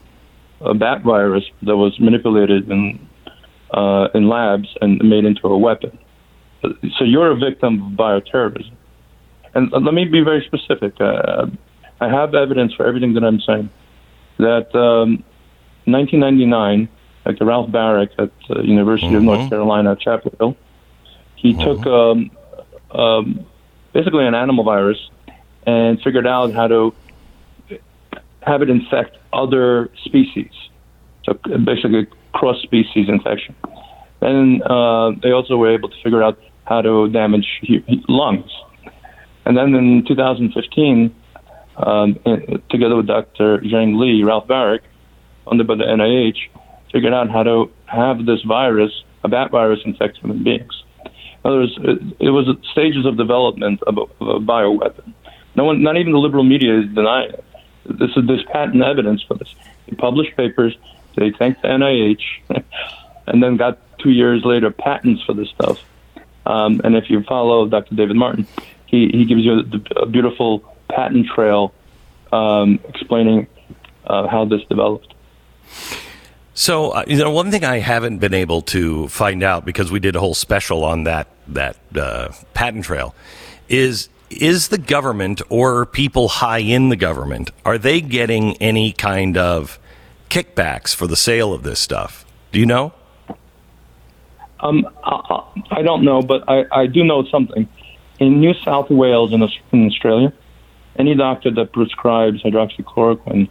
uh, 0.62 0.74
bat 0.74 1.04
virus 1.04 1.44
that 1.64 1.78
was 1.78 2.00
manipulated 2.00 2.70
in 2.70 3.08
uh, 3.74 4.08
in 4.14 4.28
labs 4.28 4.68
and 4.82 4.98
made 5.04 5.26
into 5.26 5.48
a 5.48 5.58
weapon. 5.58 5.98
So 6.62 7.04
you're 7.04 7.32
a 7.32 7.38
victim 7.38 7.82
of 7.82 7.98
bioterrorism. 7.98 8.74
And 9.54 9.72
let 9.72 9.94
me 9.94 10.06
be 10.06 10.22
very 10.22 10.46
specific. 10.46 10.94
Uh, 11.00 11.48
I 12.00 12.08
have 12.08 12.34
evidence 12.34 12.74
for 12.74 12.86
everything 12.86 13.14
that 13.16 13.24
I'm 13.24 13.40
saying 13.42 13.70
that 14.38 14.74
um, 14.76 15.24
1999, 15.86 16.88
Dr. 17.24 17.46
Ralph 17.46 17.70
Baric 17.70 18.10
at 18.18 18.32
the 18.48 18.62
University 18.64 19.14
of 19.14 19.24
North 19.24 19.50
Carolina, 19.50 19.96
Chapel 19.96 20.34
Hill, 20.40 20.58
he 21.36 21.54
took 21.54 21.86
um, 21.86 22.32
um, 22.92 23.46
basically 23.94 24.26
an 24.26 24.36
animal 24.36 24.64
virus 24.64 24.98
and 25.66 26.02
figured 26.02 26.28
out 26.28 26.54
how 26.54 26.68
to 26.68 26.94
have 28.42 28.62
it 28.62 28.70
infect 28.70 29.18
other 29.34 29.90
species. 30.04 30.52
So 31.24 31.34
basically, 31.64 32.08
cross 32.34 32.62
species 32.62 33.08
infection. 33.08 33.56
And 34.22 34.62
uh, 34.64 35.12
they 35.22 35.32
also 35.32 35.58
were 35.58 35.72
able 35.72 35.90
to 35.90 35.96
figure 36.04 36.24
out 36.24 36.40
how 36.66 36.82
to 36.82 37.10
damage 37.10 37.48
lungs. 38.08 38.52
And 39.46 39.58
then 39.58 39.74
in 39.74 40.06
2015, 40.08 41.16
um, 41.78 42.20
together 42.70 42.96
with 42.96 43.08
Dr. 43.08 43.60
Zhang 43.60 44.00
Li, 44.00 44.24
Ralph 44.24 44.48
Baric, 44.48 44.82
funded 45.46 45.68
by 45.68 45.76
the 45.76 45.84
NIH, 45.84 46.38
figured 46.92 47.14
out 47.14 47.30
how 47.30 47.44
to 47.44 47.72
have 47.86 48.26
this 48.26 48.42
virus, 48.44 48.92
a 49.24 49.30
bat 49.30 49.52
virus, 49.52 49.80
infect 49.86 50.18
human 50.18 50.44
beings. 50.44 50.84
In 51.06 51.50
other 51.50 51.60
words, 51.60 51.74
it, 52.20 52.30
was 52.30 52.56
stages 52.72 53.06
of 53.06 53.18
development 53.18 53.82
of 53.84 53.98
a, 53.98 54.02
of 54.02 54.28
a 54.28 54.40
bioweapon. 54.40 55.14
No 55.56 55.66
one, 55.66 55.82
not 55.82 55.98
even 55.98 56.14
the 56.14 56.20
liberal 56.20 56.44
media 56.44 56.80
is 56.80 56.86
denying 56.94 57.32
it. 57.32 57.44
This 57.86 58.12
is 58.16 58.28
this 58.28 58.42
patent 58.52 58.84
evidence 58.84 59.24
for 59.24 59.34
this. 59.34 59.54
They 59.88 59.96
published 59.96 60.38
papers. 60.38 60.78
They 61.16 61.32
thanked 61.32 61.64
the 61.64 61.70
NIH, 61.70 62.22
and 63.28 63.42
then 63.42 63.58
got 63.58 63.80
two 64.00 64.12
years 64.12 64.46
later 64.46 64.72
patents 64.72 65.24
for 65.24 65.34
this 65.34 65.50
stuff. 65.50 65.80
Um, 66.46 66.82
and 66.84 66.96
if 66.96 67.10
you 67.10 67.24
follow 67.24 67.68
Dr. 67.68 67.96
David 67.96 68.16
Martin, 68.16 68.48
he, 68.86 69.10
he 69.10 69.26
gives 69.26 69.42
you 69.42 69.60
a, 69.60 70.02
a 70.02 70.06
beautiful 70.06 70.60
patent 70.90 71.28
trail 71.28 71.74
um, 72.32 72.80
explaining 72.88 73.48
uh, 74.06 74.28
how 74.28 74.46
this 74.46 74.62
developed. 74.70 75.14
So 76.54 76.92
uh, 76.92 77.04
you 77.08 77.18
know, 77.18 77.32
one 77.32 77.52
thing 77.52 77.64
I 77.64 77.80
haven't 77.80 78.18
been 78.20 78.34
able 78.34 78.62
to 78.64 79.08
find 79.08 79.44
out 79.44 79.66
because 79.66 79.92
we 79.92 80.00
did 80.00 80.16
a 80.16 80.20
whole 80.20 80.34
special 80.34 80.84
on 80.84 81.04
that 81.06 81.28
that 81.48 81.78
uh, 81.96 82.30
patent 82.54 82.86
trail 82.86 83.16
is 83.70 84.10
is 84.30 84.70
the 84.70 84.78
government 84.78 85.42
or 85.50 85.86
people 85.86 86.28
high 86.28 86.60
in 86.60 86.90
the 86.90 86.96
government 86.96 87.52
are 87.66 87.78
they 87.78 88.00
getting 88.00 88.56
any 88.58 88.92
kind 88.92 89.38
of 89.38 89.78
kickbacks 90.30 90.96
for 90.96 91.08
the 91.08 91.16
sale 91.16 91.54
of 91.54 91.64
this 91.64 91.80
stuff? 91.80 92.26
Do 92.52 92.60
you 92.60 92.66
know? 92.66 92.94
Um, 94.62 94.88
I, 95.04 95.44
I 95.72 95.82
don't 95.82 96.04
know, 96.04 96.22
but 96.22 96.44
I, 96.48 96.66
I 96.72 96.88
do 96.88 97.04
know 97.04 97.26
something. 97.26 97.68
In 98.20 98.40
New 98.40 98.54
South 98.54 98.90
Wales, 98.92 99.34
in 99.34 99.42
Australia, 99.42 100.32
any 100.96 101.16
doctor 101.16 101.50
that 101.52 101.74
prescribes 101.74 102.44
hydroxychloroquine 102.44 103.50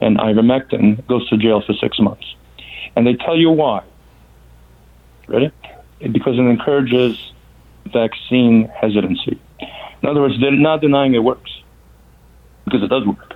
and 0.00 0.18
ivermectin 0.18 1.06
goes 1.06 1.28
to 1.28 1.36
jail 1.36 1.60
for 1.60 1.74
six 1.74 1.98
months. 1.98 2.34
And 2.96 3.06
they 3.06 3.14
tell 3.14 3.36
you 3.36 3.50
why. 3.50 3.84
Ready? 5.26 5.50
Because 6.00 6.38
it 6.38 6.42
encourages 6.42 7.32
vaccine 7.92 8.68
hesitancy. 8.68 9.40
In 10.02 10.08
other 10.08 10.20
words, 10.20 10.40
they're 10.40 10.52
not 10.52 10.80
denying 10.80 11.14
it 11.14 11.24
works 11.24 11.50
because 12.64 12.82
it 12.82 12.88
does 12.88 13.06
work. 13.06 13.34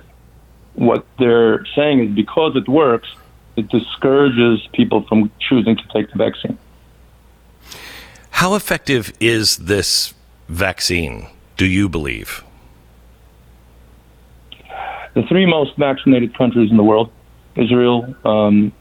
What 0.75 1.05
they're 1.19 1.65
saying 1.75 1.99
is 1.99 2.15
because 2.15 2.55
it 2.55 2.67
works, 2.67 3.09
it 3.55 3.67
discourages 3.69 4.67
people 4.73 5.05
from 5.07 5.31
choosing 5.39 5.75
to 5.75 5.83
take 5.93 6.09
the 6.11 6.17
vaccine. 6.17 6.57
How 8.31 8.55
effective 8.55 9.13
is 9.19 9.57
this 9.57 10.13
vaccine, 10.49 11.27
do 11.57 11.65
you 11.65 11.87
believe? 11.87 12.43
The 15.13 15.23
three 15.23 15.45
most 15.45 15.77
vaccinated 15.77 16.35
countries 16.37 16.71
in 16.71 16.77
the 16.77 16.83
world 16.83 17.11
Israel, 17.55 18.15
um, 18.25 18.71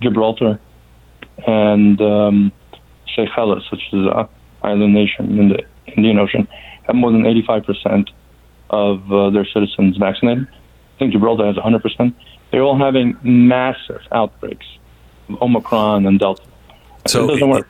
Gibraltar, 0.00 0.58
and 1.46 2.00
um, 2.00 2.52
Seychelles, 3.14 3.70
which 3.70 3.82
is 3.92 4.06
an 4.06 4.28
island 4.62 4.92
nation 4.94 5.38
in 5.38 5.48
the 5.50 5.62
Indian 5.96 6.18
Ocean, 6.18 6.48
have 6.82 6.96
more 6.96 7.12
than 7.12 7.22
85% 7.22 8.08
of 8.70 9.12
uh, 9.12 9.30
their 9.30 9.46
citizens 9.46 9.96
vaccinated. 9.96 10.48
I 10.48 10.98
think 10.98 11.12
Gibraltar 11.12 11.46
has 11.46 11.56
100%. 11.56 12.14
They're 12.50 12.62
all 12.62 12.78
having 12.78 13.16
massive 13.22 14.00
outbreaks 14.10 14.66
of 15.28 15.40
Omicron 15.40 16.06
and 16.06 16.18
Delta. 16.18 16.42
So 17.06 17.24
it 17.24 17.34
doesn't 17.34 17.48
work. 17.48 17.68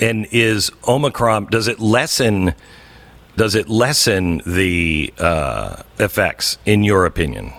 And 0.00 0.26
is 0.30 0.70
Omicron 0.86 1.46
does 1.46 1.68
it 1.68 1.80
lessen 1.80 2.54
does 3.36 3.54
it 3.54 3.68
lessen 3.68 4.42
the 4.46 5.12
uh, 5.18 5.82
effects 5.98 6.58
in 6.64 6.84
your 6.84 7.06
opinion? 7.06 7.52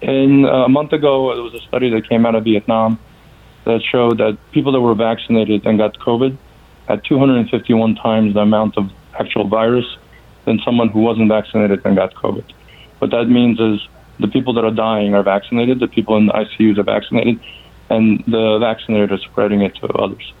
In 0.00 0.44
uh, 0.46 0.64
a 0.64 0.68
month 0.68 0.92
ago, 0.92 1.34
there 1.34 1.42
was 1.42 1.54
a 1.54 1.60
study 1.60 1.90
that 1.90 2.08
came 2.08 2.24
out 2.24 2.34
of 2.34 2.44
Vietnam 2.44 2.98
that 3.64 3.82
showed 3.82 4.18
that 4.18 4.38
people 4.52 4.72
that 4.72 4.80
were 4.80 4.94
vaccinated 4.94 5.66
and 5.66 5.78
got 5.78 5.98
COVID 5.98 6.36
had 6.88 7.04
251 7.04 7.94
times 7.96 8.34
the 8.34 8.40
amount 8.40 8.76
of 8.76 8.90
actual 9.18 9.46
virus 9.46 9.86
than 10.44 10.58
someone 10.64 10.88
who 10.88 11.00
wasn't 11.00 11.28
vaccinated 11.28 11.84
and 11.84 11.96
got 11.96 12.14
COVID. 12.14 12.44
What 12.98 13.10
that 13.10 13.26
means 13.26 13.60
is 13.60 13.86
the 14.18 14.28
people 14.28 14.54
that 14.54 14.64
are 14.64 14.70
dying 14.70 15.14
are 15.14 15.22
vaccinated, 15.22 15.80
the 15.80 15.88
people 15.88 16.16
in 16.16 16.26
the 16.26 16.32
ICUs 16.32 16.78
are 16.78 16.82
vaccinated, 16.82 17.38
and 17.88 18.24
the 18.26 18.58
vaccinated 18.58 19.12
are 19.12 19.18
spreading 19.18 19.60
it 19.62 19.74
to 19.76 19.86
others. 19.88 20.32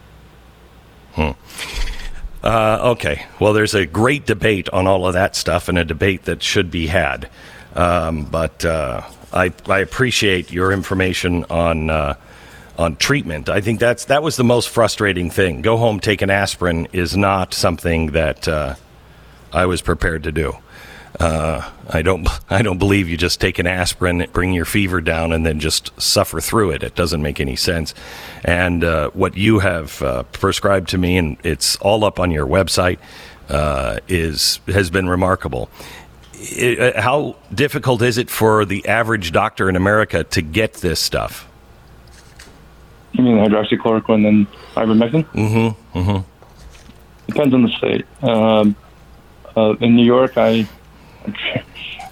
Uh, 2.42 2.92
okay. 2.92 3.26
Well, 3.38 3.52
there's 3.52 3.74
a 3.74 3.86
great 3.86 4.26
debate 4.26 4.68
on 4.70 4.86
all 4.86 5.06
of 5.06 5.12
that 5.14 5.36
stuff, 5.36 5.68
and 5.68 5.78
a 5.78 5.84
debate 5.84 6.24
that 6.24 6.42
should 6.42 6.70
be 6.70 6.86
had. 6.86 7.28
Um, 7.74 8.24
but 8.24 8.64
uh, 8.64 9.02
I, 9.32 9.52
I 9.68 9.78
appreciate 9.80 10.50
your 10.50 10.72
information 10.72 11.44
on 11.50 11.90
uh, 11.90 12.14
on 12.78 12.96
treatment. 12.96 13.48
I 13.48 13.60
think 13.60 13.78
that's 13.78 14.06
that 14.06 14.22
was 14.22 14.36
the 14.36 14.44
most 14.44 14.70
frustrating 14.70 15.30
thing. 15.30 15.60
Go 15.60 15.76
home, 15.76 16.00
take 16.00 16.22
an 16.22 16.30
aspirin 16.30 16.88
is 16.92 17.16
not 17.16 17.52
something 17.52 18.12
that 18.12 18.48
uh, 18.48 18.74
I 19.52 19.66
was 19.66 19.82
prepared 19.82 20.22
to 20.24 20.32
do. 20.32 20.56
Uh, 21.18 21.68
I 21.88 22.02
don't 22.02 22.28
I 22.50 22.62
don't 22.62 22.78
believe 22.78 23.08
you 23.08 23.16
just 23.16 23.40
take 23.40 23.58
an 23.58 23.66
aspirin, 23.66 24.26
bring 24.32 24.52
your 24.52 24.64
fever 24.64 25.00
down, 25.00 25.32
and 25.32 25.44
then 25.44 25.60
just 25.60 25.98
suffer 26.00 26.40
through 26.40 26.70
it. 26.72 26.82
It 26.82 26.94
doesn't 26.94 27.22
make 27.22 27.40
any 27.40 27.56
sense. 27.56 27.94
And 28.44 28.84
uh, 28.84 29.10
what 29.10 29.36
you 29.36 29.58
have 29.58 30.00
uh, 30.02 30.22
prescribed 30.24 30.88
to 30.90 30.98
me, 30.98 31.16
and 31.16 31.36
it's 31.42 31.76
all 31.76 32.04
up 32.04 32.20
on 32.20 32.30
your 32.30 32.46
website, 32.46 32.98
uh, 33.48 33.98
is 34.08 34.60
has 34.68 34.90
been 34.90 35.08
remarkable. 35.08 35.70
It, 36.34 36.96
uh, 36.96 37.00
how 37.02 37.36
difficult 37.52 38.00
is 38.02 38.16
it 38.16 38.30
for 38.30 38.64
the 38.64 38.86
average 38.86 39.32
doctor 39.32 39.68
in 39.68 39.76
America 39.76 40.24
to 40.24 40.42
get 40.42 40.74
this 40.74 41.00
stuff? 41.00 41.46
You 43.12 43.24
mean 43.24 43.36
hydroxychloroquine 43.38 44.26
and 44.26 44.46
ivermectin? 44.74 45.24
Mm-hmm. 45.32 45.98
Mm-hmm. 45.98 47.26
Depends 47.26 47.54
on 47.54 47.62
the 47.62 47.70
state. 47.70 48.06
Um, 48.22 48.76
uh, 49.56 49.74
in 49.80 49.96
New 49.96 50.04
York, 50.04 50.38
I 50.38 50.66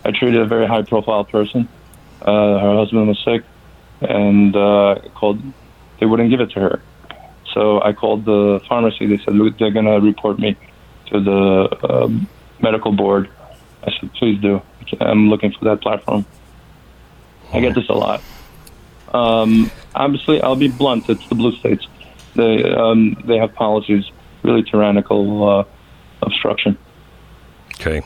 I 0.04 0.10
treated 0.10 0.40
a 0.40 0.46
very 0.46 0.66
high-profile 0.66 1.24
person. 1.24 1.68
Uh, 2.22 2.58
her 2.58 2.76
husband 2.76 3.08
was 3.08 3.18
sick, 3.24 3.44
and 4.00 4.54
uh, 4.54 5.00
called. 5.14 5.40
They 6.00 6.06
wouldn't 6.06 6.30
give 6.30 6.40
it 6.40 6.50
to 6.50 6.60
her, 6.60 6.82
so 7.52 7.82
I 7.82 7.92
called 7.92 8.24
the 8.24 8.60
pharmacy. 8.68 9.06
They 9.06 9.18
said 9.18 9.34
"Look, 9.34 9.58
they're 9.58 9.70
going 9.70 9.86
to 9.86 10.00
report 10.00 10.38
me 10.38 10.56
to 11.06 11.20
the 11.20 11.92
um, 11.92 12.28
medical 12.60 12.92
board. 12.92 13.30
I 13.84 13.92
said, 13.98 14.12
please 14.14 14.40
do. 14.40 14.60
I'm 15.00 15.28
looking 15.28 15.52
for 15.52 15.64
that 15.66 15.80
platform. 15.80 16.24
I 17.52 17.60
get 17.60 17.74
this 17.74 17.88
a 17.88 17.94
lot. 17.94 18.22
Um, 19.12 19.70
obviously, 19.94 20.40
I'll 20.42 20.56
be 20.56 20.68
blunt. 20.68 21.08
It's 21.08 21.26
the 21.28 21.34
blue 21.34 21.56
states. 21.56 21.86
They 22.34 22.62
um, 22.64 23.16
they 23.24 23.38
have 23.38 23.54
policies 23.54 24.10
really 24.42 24.62
tyrannical 24.62 25.48
uh, 25.48 25.64
obstruction. 26.22 26.76
Okay. 27.74 28.02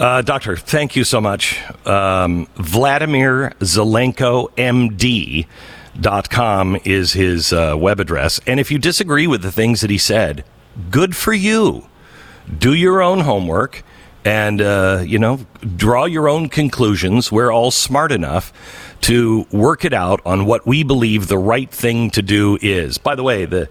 Uh, 0.00 0.22
doctor, 0.22 0.56
thank 0.56 0.96
you 0.96 1.04
so 1.04 1.20
much. 1.20 1.60
Um, 1.86 2.46
Vladimir 2.56 3.52
Zelenko, 3.60 4.50
MD. 4.56 5.46
Dot 6.00 6.30
com 6.30 6.78
is 6.84 7.12
his 7.12 7.52
uh, 7.52 7.74
web 7.76 8.00
address. 8.00 8.40
And 8.46 8.58
if 8.60 8.70
you 8.70 8.78
disagree 8.78 9.26
with 9.26 9.42
the 9.42 9.50
things 9.52 9.80
that 9.82 9.90
he 9.90 9.98
said, 9.98 10.44
good 10.90 11.14
for 11.16 11.34
you. 11.34 11.88
Do 12.56 12.72
your 12.72 13.02
own 13.02 13.20
homework 13.20 13.82
and, 14.24 14.62
uh, 14.62 15.02
you 15.04 15.18
know, 15.18 15.40
draw 15.76 16.04
your 16.04 16.28
own 16.28 16.48
conclusions. 16.48 17.30
We're 17.30 17.52
all 17.52 17.70
smart 17.70 18.12
enough 18.12 18.52
to 19.02 19.46
work 19.50 19.84
it 19.84 19.92
out 19.92 20.20
on 20.24 20.46
what 20.46 20.66
we 20.66 20.84
believe 20.84 21.26
the 21.26 21.36
right 21.38 21.70
thing 21.70 22.08
to 22.12 22.22
do 22.22 22.56
is. 22.62 22.96
By 22.96 23.16
the 23.16 23.24
way, 23.24 23.44
the 23.44 23.68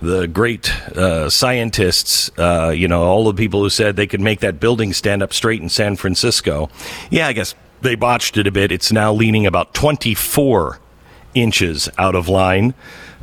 the 0.00 0.26
great 0.26 0.70
uh, 0.96 1.30
scientists, 1.30 2.30
uh, 2.38 2.72
you 2.74 2.88
know, 2.88 3.02
all 3.02 3.24
the 3.24 3.34
people 3.34 3.62
who 3.62 3.70
said 3.70 3.96
they 3.96 4.06
could 4.06 4.20
make 4.20 4.40
that 4.40 4.60
building 4.60 4.92
stand 4.92 5.22
up 5.22 5.32
straight 5.32 5.62
in 5.62 5.68
San 5.68 5.96
Francisco. 5.96 6.68
Yeah, 7.10 7.28
I 7.28 7.32
guess 7.32 7.54
they 7.80 7.94
botched 7.94 8.36
it 8.36 8.46
a 8.46 8.52
bit. 8.52 8.72
It's 8.72 8.92
now 8.92 9.12
leaning 9.12 9.46
about 9.46 9.74
24 9.74 10.80
inches 11.34 11.88
out 11.98 12.14
of 12.14 12.28
line. 12.28 12.74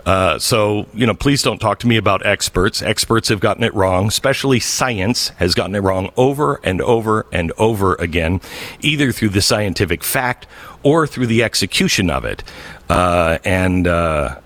Uh, 0.06 0.38
so, 0.38 0.86
you 0.94 1.08
know, 1.08 1.14
please 1.14 1.42
don't 1.42 1.60
talk 1.60 1.80
to 1.80 1.88
me 1.88 1.96
about 1.96 2.26
experts. 2.26 2.82
Experts 2.82 3.30
have 3.30 3.40
gotten 3.40 3.64
it 3.64 3.74
wrong, 3.74 4.08
especially 4.08 4.60
science 4.60 5.30
has 5.38 5.56
gotten 5.56 5.76
it 5.76 5.80
wrong 5.80 6.12
over 6.18 6.60
and 6.64 6.82
over 6.82 7.26
and 7.32 7.52
over 7.58 7.96
again, 7.96 8.42
either 8.82 9.12
through 9.12 9.30
the 9.30 9.42
scientific 9.42 10.04
fact 10.04 10.46
or 10.82 11.08
through 11.08 11.28
the 11.28 11.42
execution 11.42 12.10
of 12.10 12.26
it. 12.26 12.44
Uh, 12.90 13.38
and, 13.46 13.88
uh, 13.88 14.40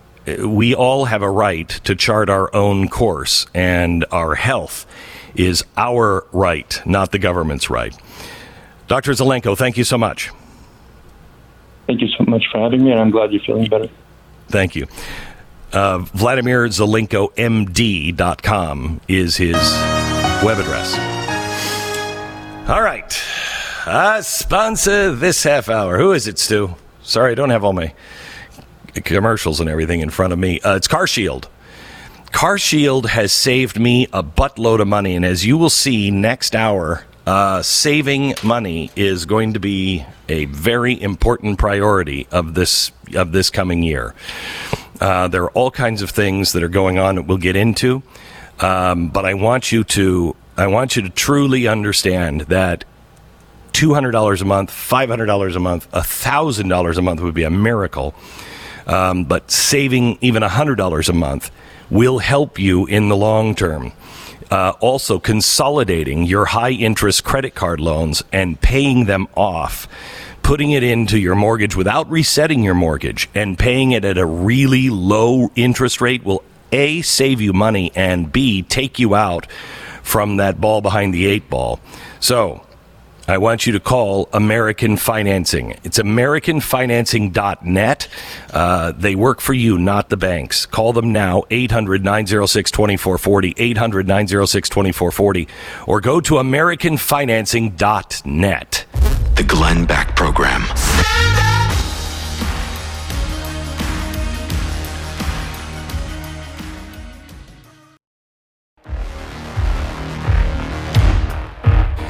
we 0.46 0.76
all 0.76 1.06
have 1.06 1.22
a 1.22 1.30
right 1.30 1.70
to 1.70 1.96
chart 1.96 2.30
our 2.30 2.54
own 2.54 2.90
course, 2.90 3.46
and 3.54 4.06
our 4.12 4.36
health 4.36 4.86
is 5.36 5.63
our 5.78 6.26
right, 6.32 6.82
not 6.86 7.12
the 7.12 7.20
government's 7.20 7.70
right. 7.70 7.96
Dr. 8.88 9.12
Zelenko, 9.12 9.58
thank 9.58 9.78
you 9.78 9.84
so 9.84 9.98
much. 9.98 10.32
Thank 11.86 12.02
you 12.02 12.08
so 12.18 12.26
much 12.28 12.44
for 12.52 12.60
having 12.60 12.84
me, 12.84 12.92
and 12.92 13.00
I'm 13.00 13.12
glad 13.12 13.32
you're 13.32 13.42
feeling 13.42 13.70
better. 13.70 13.90
Thank 14.50 14.76
you. 14.76 14.88
Uh, 15.72 16.00
Vladimir 16.00 16.68
Zelenko, 16.68 17.34
MD.com 17.36 19.02
is 19.08 19.38
his 19.38 19.56
web 20.44 20.60
address. 20.60 20.94
All 22.70 22.82
right. 22.82 23.22
Uh, 23.86 24.22
sponsor 24.22 25.13
this 25.16 25.44
half 25.44 25.70
hour. 25.70 25.98
Who 25.98 26.12
is 26.12 26.28
it, 26.28 26.40
Stu? 26.40 26.76
Sorry, 27.02 27.32
I 27.32 27.36
don't 27.36 27.52
have 27.52 27.63
all 27.63 27.74
my 27.74 27.94
commercials 29.01 29.60
and 29.60 29.69
everything 29.69 30.01
in 30.01 30.10
front 30.10 30.33
of 30.33 30.39
me. 30.39 30.60
Uh, 30.62 30.75
it's 30.75 30.88
Car 30.88 31.07
Shield. 31.07 31.49
Car 32.31 32.57
Shield 32.57 33.07
has 33.07 33.31
saved 33.31 33.79
me 33.79 34.07
a 34.12 34.21
buttload 34.21 34.81
of 34.81 34.88
money, 34.88 35.15
and 35.15 35.25
as 35.25 35.45
you 35.45 35.57
will 35.57 35.69
see 35.69 36.12
next 36.12 36.55
hour, 36.55 37.05
uh, 37.25 37.62
saving 37.62 38.36
money 38.43 38.91
is 38.95 39.25
going 39.25 39.53
to 39.53 39.60
be 39.60 40.05
a 40.29 40.45
very 40.45 41.01
important 41.01 41.57
priority 41.57 42.27
of 42.31 42.53
this 42.53 42.91
of 43.15 43.31
this 43.31 43.49
coming 43.49 43.83
year. 43.83 44.13
Uh, 44.99 45.27
there 45.27 45.43
are 45.43 45.51
all 45.51 45.71
kinds 45.71 46.01
of 46.01 46.10
things 46.10 46.53
that 46.53 46.63
are 46.63 46.69
going 46.69 46.97
on 46.97 47.15
that 47.15 47.23
we'll 47.23 47.38
get 47.38 47.55
into, 47.55 48.01
um, 48.60 49.10
but 49.10 49.25
I 49.25 49.33
want 49.33 49.71
you 49.71 49.83
to 49.86 50.36
I 50.57 50.67
want 50.67 50.95
you 50.95 51.01
to 51.03 51.10
truly 51.10 51.67
understand 51.67 52.41
that 52.41 52.83
two 53.73 53.93
hundred 53.93 54.12
dollars 54.12 54.41
a 54.41 54.45
month, 54.45 54.71
five 54.71 55.10
hundred 55.10 55.27
dollars 55.27 55.55
a 55.55 55.60
month, 55.60 55.86
thousand 55.86 56.67
dollars 56.67 56.97
a 56.97 57.01
month 57.01 57.21
would 57.21 57.36
be 57.36 57.43
a 57.43 57.51
miracle. 57.51 58.15
Um, 58.88 59.25
but 59.25 59.52
saving 59.52 60.17
even 60.21 60.42
$100 60.42 61.10
a 61.10 61.13
month 61.13 61.52
will 61.90 62.19
help 62.19 62.58
you 62.58 62.85
in 62.85 63.10
the 63.10 63.15
long 63.15 63.54
term. 63.54 63.92
Uh, 64.50 64.73
also, 64.79 65.19
consolidating 65.19 66.23
your 66.23 66.46
high 66.46 66.71
interest 66.71 67.23
credit 67.23 67.54
card 67.54 67.81
loans 67.81 68.23
and 68.31 68.60
paying 68.62 69.06
them 69.06 69.27
off, 69.35 69.88
putting 70.42 70.71
it 70.71 70.83
into 70.83 71.19
your 71.19 71.35
mortgage 71.35 71.75
without 71.75 72.10
resetting 72.10 72.63
your 72.63 72.73
mortgage 72.73 73.29
and 73.35 73.60
paying 73.60 73.92
it 73.92 74.06
at 74.06 74.17
a 74.17 74.25
really 74.25 74.90
low 74.90 75.52
interest 75.56 76.00
rate 76.00 76.23
will 76.23 76.44
A, 76.71 77.02
save 77.02 77.42
you 77.42 77.52
money, 77.52 77.92
and 77.94 78.31
B, 78.31 78.62
take 78.62 79.00
you 79.00 79.15
out 79.15 79.52
from 80.02 80.38
that 80.38 80.62
ball 80.62 80.79
behind 80.79 81.13
the 81.13 81.25
eight 81.27 81.50
ball. 81.50 81.81
So, 82.21 82.65
I 83.30 83.38
want 83.38 83.67
you 83.67 83.73
to 83.73 83.82
call 83.82 84.30
American 84.32 84.96
Financing. 84.96 85.71
It's 85.84 86.00
AmericanFinancing.net. 86.00 88.08
Uh, 88.52 88.94
they 88.94 89.15
work 89.15 89.42
for 89.42 89.54
you, 89.54 89.78
not 89.78 90.08
the 90.10 90.15
banks. 90.15 90.65
Call 90.65 90.94
them 90.94 91.12
now, 91.12 91.44
800 91.52 92.06
906 92.06 92.71
2440, 92.71 93.54
800 93.58 94.08
906 94.08 94.69
2440, 94.69 95.50
or 95.86 96.00
go 96.00 96.21
to 96.21 96.36
AmericanFinancing.net. 96.36 98.86
The 99.36 99.44
Glenn 99.44 99.86
Beck 99.86 100.15
Program. 100.15 100.63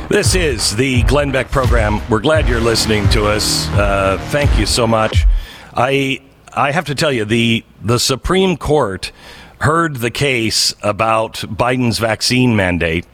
This 0.10 0.36
is 0.36 0.74
the 0.78 1.04
Glenn 1.04 1.34
Beck 1.34 1.52
program. 1.52 2.00
We're 2.10 2.22
glad 2.22 2.48
you're 2.48 2.62
listening 2.62 3.10
to 3.10 3.26
us. 3.26 3.68
Uh, 3.72 4.18
thank 4.30 4.58
you 4.58 4.66
so 4.66 4.88
much. 4.88 5.26
I 5.74 6.22
I 6.54 6.72
have 6.72 6.86
to 6.86 6.96
tell 6.96 7.12
you 7.12 7.26
the 7.26 7.66
the 7.82 8.00
Supreme 8.00 8.56
Court 8.56 9.12
heard 9.60 9.98
the 9.98 10.10
case 10.10 10.74
about 10.82 11.34
Biden's 11.40 12.00
vaccine 12.00 12.56
mandate, 12.56 13.06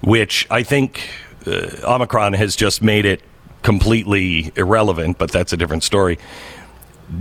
which 0.00 0.44
I 0.50 0.64
think 0.64 1.08
uh, 1.46 1.68
Omicron 1.84 2.32
has 2.32 2.56
just 2.56 2.82
made 2.82 3.04
it 3.04 3.22
completely 3.62 4.50
irrelevant. 4.56 5.18
But 5.18 5.30
that's 5.30 5.52
a 5.52 5.56
different 5.56 5.84
story. 5.84 6.18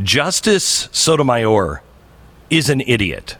Justice 0.01 0.89
Sotomayor 0.91 1.83
is 2.49 2.67
an 2.67 2.81
idiot 2.81 3.37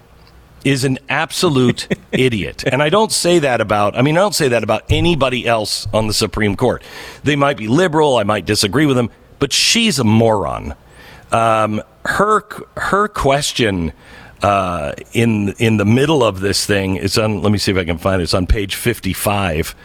is 0.64 0.84
an 0.84 0.99
absolute 1.09 1.88
idiot. 2.11 2.64
And 2.66 2.82
I 2.82 2.89
don't 2.89 3.11
say 3.11 3.39
that 3.39 3.61
about, 3.61 3.97
I 3.97 4.01
mean, 4.01 4.18
I 4.18 4.22
don't 4.22 4.36
say 4.36 4.47
that 4.49 4.64
about 4.64 4.84
anybody 4.89 5.47
else 5.47 5.88
on 5.93 6.07
the 6.07 6.14
Supreme 6.14 6.55
Court. 6.55 6.84
They 7.24 7.36
might 7.36 7.57
be 7.57 7.68
liberal, 7.68 8.18
I 8.18 8.24
might 8.24 8.45
disagree 8.45 8.86
with 8.86 8.95
them, 8.95 9.09
but 9.39 9.53
she's 9.53 9.99
a 9.99 10.03
moron. 10.03 10.76
Um, 11.32 11.82
her, 12.05 12.43
her 12.78 13.07
question 13.07 13.93
uh, 14.41 14.93
in, 15.14 15.53
in 15.57 15.78
the 15.78 15.86
middle 15.86 16.24
of 16.24 16.41
this 16.41 16.66
thing 16.66 16.97
is 16.97 17.18
on, 17.18 17.41
let 17.41 17.51
me 17.51 17.57
see 17.57 17.72
if 17.72 17.78
I 17.78 17.86
can 17.86 17.97
find 17.97 18.22
it, 18.22 18.24
it's 18.24 18.34
on 18.34 18.45
page 18.45 18.76
55 18.76 19.76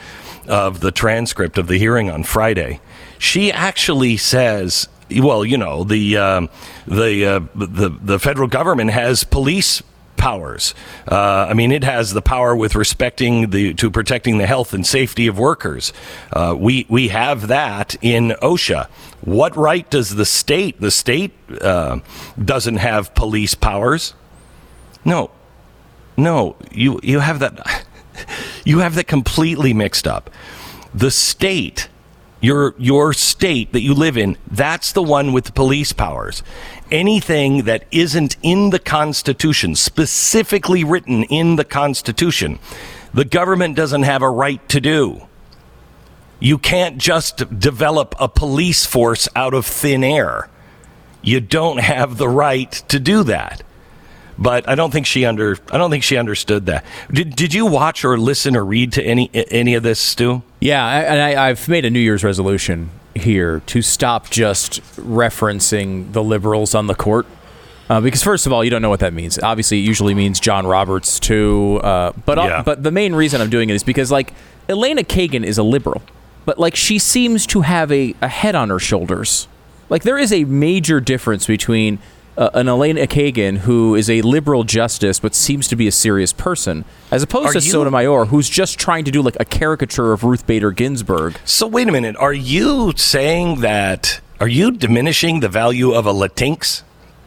of 0.49 0.81
the 0.81 0.91
transcript 0.91 1.59
of 1.59 1.69
the 1.69 1.79
hearing 1.79 2.11
on 2.11 2.25
Friday. 2.25 2.81
She 3.19 3.53
actually 3.53 4.17
says, 4.17 4.89
well, 5.17 5.45
you 5.45 5.59
know, 5.59 5.85
the, 5.85 6.17
um, 6.17 6.51
the, 6.87 7.25
uh, 7.25 7.41
the, 7.55 7.91
the 7.91 8.19
federal 8.19 8.49
government 8.49 8.91
has 8.91 9.25
police 9.25 9.83
powers. 10.19 10.75
Uh, 11.11 11.47
I 11.49 11.55
mean, 11.55 11.73
it 11.73 11.85
has 11.85 12.13
the 12.13 12.21
power 12.21 12.55
with 12.55 12.75
respecting 12.75 13.51
the 13.51 13.73
to 13.75 13.91
protecting 13.91 14.37
the 14.37 14.47
health 14.47 14.75
and 14.75 14.87
safety 14.87 15.27
of 15.27 15.39
workers. 15.39 15.93
Uh, 16.33 16.55
we 16.59 16.85
we 16.91 17.09
have 17.09 17.49
that 17.49 17.97
in 18.03 18.35
OSHA. 18.43 18.89
What 19.23 19.57
right 19.57 19.89
does 19.89 20.17
the 20.17 20.27
state? 20.27 20.81
The 20.81 20.91
state 20.91 21.33
uh, 21.63 22.01
doesn't 22.43 22.77
have 22.77 23.15
police 23.15 23.55
powers. 23.55 24.13
No, 25.05 25.31
no. 26.17 26.57
You 26.71 27.01
you 27.03 27.21
have 27.21 27.39
that. 27.39 27.85
You 28.65 28.81
have 28.81 28.97
that 28.97 29.07
completely 29.07 29.73
mixed 29.73 30.09
up. 30.09 30.29
The 30.93 31.13
state 31.13 31.89
your 32.41 32.75
your 32.79 33.13
state 33.13 33.73
that 33.73 33.81
you 33.81 33.95
live 33.95 34.17
in 34.17 34.37
that's 34.51 34.93
the 34.93 35.03
one 35.03 35.33
with 35.33 35.45
the 35.45 35.53
police 35.53 35.93
powers 35.93 36.43
anything 36.91 37.65
that 37.65 37.85
isn't 37.91 38.37
in 38.43 38.71
the 38.71 38.79
constitution 38.79 39.75
specifically 39.75 40.85
written 40.85 41.23
in 41.25 41.57
the 41.57 41.65
constitution 41.65 42.59
the 43.15 43.25
government 43.25 43.75
doesn't 43.77 44.03
have 44.03 44.23
a 44.23 44.31
right 44.31 44.67
to 44.69 44.81
do 44.81 45.23
you 46.41 46.57
can't 46.59 46.99
just 46.99 47.59
develop 47.59 48.15
a 48.21 48.29
police 48.29 48.87
force 48.87 49.29
out 49.35 49.55
of 49.55 49.67
thin 49.67 50.05
air 50.05 50.49
you 51.23 51.41
don't 51.41 51.81
have 51.81 52.17
the 52.17 52.29
right 52.29 52.71
to 52.89 52.99
do 53.01 53.23
that 53.25 53.63
but 54.41 54.69
I 54.69 54.77
don't 54.77 54.93
think 54.93 55.05
she 55.07 55.25
under 55.25 55.59
I 55.73 55.79
don't 55.79 55.91
think 55.91 56.05
she 56.05 56.17
understood 56.17 56.67
that. 56.67 56.85
Did, 57.11 57.35
did 57.35 57.53
you 57.53 57.67
watch 57.67 58.05
or 58.05 58.17
listen 58.17 58.55
or 58.57 58.65
read 58.65 58.93
to 58.93 59.03
any 59.03 59.29
any 59.35 59.75
of 59.75 59.83
this, 59.83 59.99
Stu? 59.99 60.45
Yeah, 60.61 60.87
I- 60.87 61.01
and 61.01 61.21
I, 61.21 61.49
I've 61.49 61.69
made 61.69 61.85
a 61.85 61.91
New 61.91 61.99
Year's 61.99 62.23
resolution 62.23 62.91
here 63.19 63.61
to 63.67 63.83
stop 63.83 64.31
just 64.31 64.81
referencing 64.97 66.13
the 66.13 66.23
liberals 66.23 66.75
on 66.75 66.87
the 66.87 66.95
court. 66.95 67.27
Uh, 67.91 68.01
because 68.03 68.23
first 68.23 68.47
of 68.47 68.53
all, 68.53 68.63
you 68.63 68.71
don't 68.71 68.83
know 68.83 68.91
what 68.91 69.01
that 69.01 69.15
means. 69.15 69.39
Obviously, 69.39 69.79
it 69.79 69.83
usually 69.83 70.15
means 70.15 70.41
John 70.41 70.67
Roberts 70.67 71.19
too. 71.19 71.81
Uh, 71.83 72.13
but 72.27 72.37
Yeah. 72.39 72.63
but 72.63 72.83
the 72.83 72.91
main 72.91 73.15
reason 73.15 73.41
I'm 73.41 73.49
doing 73.51 73.71
it 73.71 73.75
is 73.75 73.83
because 73.83 74.11
like 74.11 74.35
Elena 74.69 75.03
Kagan 75.03 75.45
is 75.45 75.57
a 75.57 75.63
liberal, 75.63 76.03
but 76.45 76.59
like 76.59 76.77
she 76.77 76.99
seems 76.99 77.47
to 77.47 77.63
have 77.63 77.91
a, 77.91 78.15
a 78.21 78.29
head 78.29 78.55
on 78.55 78.69
her 78.69 78.79
shoulders. 78.79 79.49
Like 79.89 80.03
there 80.03 80.19
is 80.19 80.33
a 80.35 80.45
major 80.45 81.01
difference 81.01 81.47
between 81.47 81.99
uh, 82.39 82.49
an 82.55 82.69
Elena 82.69 83.07
Kagan 83.07 83.59
who 83.59 83.95
is 83.95 84.09
a 84.09 84.23
liberal 84.23 84.65
justice 84.65 85.21
but 85.21 85.35
seems 85.35 85.69
to 85.69 85.77
be 85.77 85.87
a 85.87 85.93
serious 85.93 86.33
person, 86.33 86.85
as 87.11 87.23
opposed 87.23 87.49
Are 87.51 87.61
to 87.61 87.67
you- 87.67 87.71
Sotomayor 87.73 88.27
who's 88.27 88.49
just 88.49 88.79
trying 88.79 89.05
to 89.05 89.11
do 89.11 89.21
like 89.21 89.37
a 89.41 89.45
caricature 89.45 90.13
of 90.13 90.25
Ruth 90.25 90.47
Bader 90.47 90.71
Ginsburg. 90.71 91.37
So 91.45 91.67
wait 91.67 91.89
a 91.89 91.93
minute. 91.93 92.17
Are 92.17 92.33
you 92.33 92.93
saying 92.97 93.61
that? 93.61 94.21
Are 94.41 94.49
you 94.49 94.71
diminishing 94.71 95.41
the 95.41 95.49
value 95.51 95.93
of 95.93 96.07
a 96.07 96.13
Latinx? 96.15 96.83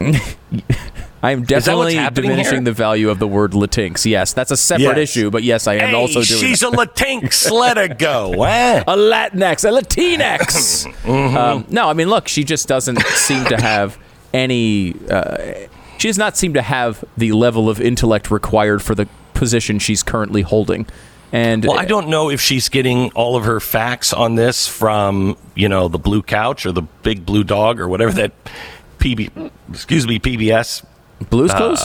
I 1.24 1.30
am 1.30 1.44
definitely 1.44 1.94
diminishing 2.12 2.52
here? 2.54 2.60
the 2.62 2.72
value 2.72 3.08
of 3.08 3.20
the 3.20 3.28
word 3.28 3.52
Latinx. 3.52 4.04
Yes, 4.06 4.32
that's 4.32 4.50
a 4.50 4.56
separate 4.56 4.96
Yes. 4.98 5.10
issue, 5.10 5.30
but 5.30 5.44
yes, 5.44 5.68
I 5.68 5.74
am 5.74 5.90
Hey, 5.90 5.94
also 5.94 6.22
doing 6.22 6.40
she's 6.40 6.60
that. 6.60 6.74
a 6.74 6.76
Latinx. 6.76 7.48
Let 7.52 7.76
her 7.76 7.86
go. 7.86 8.42
eh? 8.42 8.82
a 8.84 8.96
Latinx, 8.96 9.64
a 9.64 9.80
Latinx. 9.82 10.92
Mm-hmm. 11.02 11.36
um, 11.36 11.64
no, 11.68 11.88
I 11.88 11.92
mean, 11.92 12.08
look, 12.08 12.26
she 12.28 12.42
just 12.44 12.66
doesn't 12.66 13.00
seem 13.02 13.44
to 13.46 13.56
have 13.60 13.98
any. 14.34 14.94
Uh, 15.10 15.54
she 15.98 16.08
does 16.08 16.18
not 16.18 16.36
seem 16.36 16.54
to 16.54 16.62
have 16.62 17.04
the 17.16 17.32
level 17.32 17.68
of 17.68 17.80
intellect 17.80 18.30
required 18.30 18.82
for 18.82 18.94
the 18.94 19.06
position 19.34 19.78
she's 19.78 20.02
currently 20.02 20.42
holding. 20.42 20.86
And 21.32 21.64
Well, 21.64 21.78
I 21.78 21.84
don't 21.86 22.08
know 22.08 22.28
if 22.28 22.40
she's 22.40 22.68
getting 22.68 23.10
all 23.12 23.36
of 23.36 23.44
her 23.44 23.58
facts 23.60 24.12
on 24.12 24.34
this 24.34 24.68
from 24.68 25.36
you 25.54 25.68
know 25.68 25.88
the 25.88 25.98
blue 25.98 26.22
couch 26.22 26.66
or 26.66 26.72
the 26.72 26.82
big 26.82 27.24
blue 27.24 27.44
dog 27.44 27.80
or 27.80 27.88
whatever 27.88 28.12
that 28.12 28.32
PB 28.98 29.50
excuse 29.70 30.06
me 30.06 30.18
PBS. 30.18 30.84
Blues 31.30 31.52
Clues. 31.54 31.80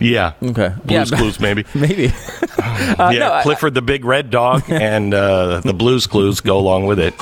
Yeah. 0.00 0.32
okay, 0.42 0.74
Blues 0.84 1.10
yeah, 1.10 1.16
Clues 1.18 1.40
maybe. 1.40 1.64
maybe. 1.74 2.12
Uh, 2.98 3.10
yeah, 3.12 3.18
no, 3.18 3.32
I- 3.32 3.42
Clifford 3.42 3.74
the 3.74 3.82
Big 3.82 4.04
Red 4.04 4.30
Dog 4.30 4.64
and 4.68 5.12
uh, 5.14 5.60
the 5.60 5.74
Blues 5.74 6.06
Clues 6.06 6.40
go 6.40 6.58
along 6.58 6.86
with 6.86 6.98
it. 6.98 7.14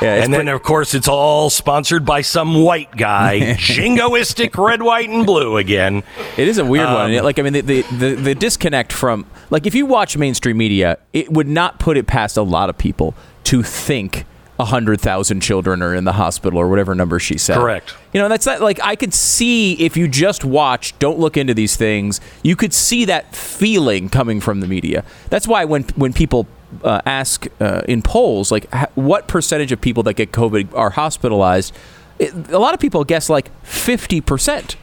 Yeah, 0.00 0.22
and 0.22 0.32
then, 0.32 0.48
of 0.48 0.62
course, 0.62 0.94
it's 0.94 1.08
all 1.08 1.50
sponsored 1.50 2.04
by 2.04 2.20
some 2.20 2.62
white 2.62 2.96
guy, 2.96 3.40
jingoistic 3.58 4.56
red, 4.56 4.82
white, 4.82 5.08
and 5.08 5.26
blue 5.26 5.56
again. 5.56 6.02
It 6.36 6.48
is 6.48 6.58
a 6.58 6.64
weird 6.64 6.86
Um, 6.86 6.94
one. 6.94 7.24
Like 7.24 7.38
I 7.38 7.42
mean, 7.42 7.52
the, 7.54 7.60
the 7.62 7.82
the 7.82 8.14
the 8.14 8.34
disconnect 8.34 8.92
from 8.92 9.26
like 9.50 9.66
if 9.66 9.74
you 9.74 9.86
watch 9.86 10.16
mainstream 10.16 10.56
media, 10.58 10.98
it 11.12 11.32
would 11.32 11.48
not 11.48 11.78
put 11.78 11.96
it 11.96 12.06
past 12.06 12.36
a 12.36 12.42
lot 12.42 12.70
of 12.70 12.78
people 12.78 13.14
to 13.44 13.62
think 13.62 14.24
hundred 14.60 15.00
thousand 15.00 15.40
children 15.40 15.82
are 15.82 15.94
in 15.94 16.02
the 16.02 16.14
hospital 16.14 16.58
or 16.58 16.68
whatever 16.68 16.92
number 16.94 17.20
she 17.20 17.38
said. 17.38 17.56
Correct. 17.56 17.94
You 18.12 18.20
know, 18.20 18.28
that's 18.28 18.44
not 18.44 18.60
like 18.60 18.80
I 18.82 18.96
could 18.96 19.14
see 19.14 19.74
if 19.74 19.96
you 19.96 20.08
just 20.08 20.44
watch, 20.44 20.98
don't 20.98 21.18
look 21.18 21.36
into 21.36 21.54
these 21.54 21.76
things. 21.76 22.20
You 22.42 22.56
could 22.56 22.72
see 22.74 23.04
that 23.04 23.36
feeling 23.36 24.08
coming 24.08 24.40
from 24.40 24.58
the 24.60 24.66
media. 24.66 25.04
That's 25.30 25.46
why 25.46 25.64
when 25.64 25.84
when 25.94 26.12
people 26.12 26.48
uh, 26.82 27.00
ask 27.06 27.46
uh, 27.60 27.82
in 27.88 28.02
polls 28.02 28.50
like 28.50 28.66
h- 28.74 28.88
what 28.94 29.26
percentage 29.28 29.72
of 29.72 29.80
people 29.80 30.02
that 30.04 30.14
get 30.14 30.32
COVID 30.32 30.74
are 30.74 30.90
hospitalized, 30.90 31.74
it, 32.18 32.32
a 32.50 32.58
lot 32.58 32.74
of 32.74 32.80
people 32.80 33.04
guess 33.04 33.28
like 33.28 33.50
fifty 33.64 34.20
percent. 34.20 34.76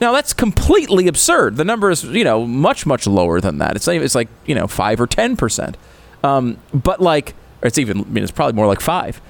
Now 0.00 0.12
that's 0.12 0.32
completely 0.32 1.06
absurd. 1.06 1.56
The 1.56 1.64
number 1.64 1.90
is, 1.90 2.04
you 2.04 2.24
know, 2.24 2.46
much 2.46 2.86
much 2.86 3.06
lower 3.06 3.40
than 3.40 3.58
that. 3.58 3.76
It's 3.76 3.86
it's 3.88 4.14
like 4.14 4.28
you 4.46 4.54
know 4.54 4.66
five 4.66 5.00
or 5.00 5.06
ten 5.06 5.36
percent. 5.36 5.76
Um, 6.22 6.58
but 6.72 7.00
like 7.00 7.34
it's 7.62 7.78
even 7.78 8.00
I 8.00 8.04
mean 8.04 8.22
it's 8.22 8.32
probably 8.32 8.54
more 8.54 8.66
like 8.66 8.80
five. 8.80 9.20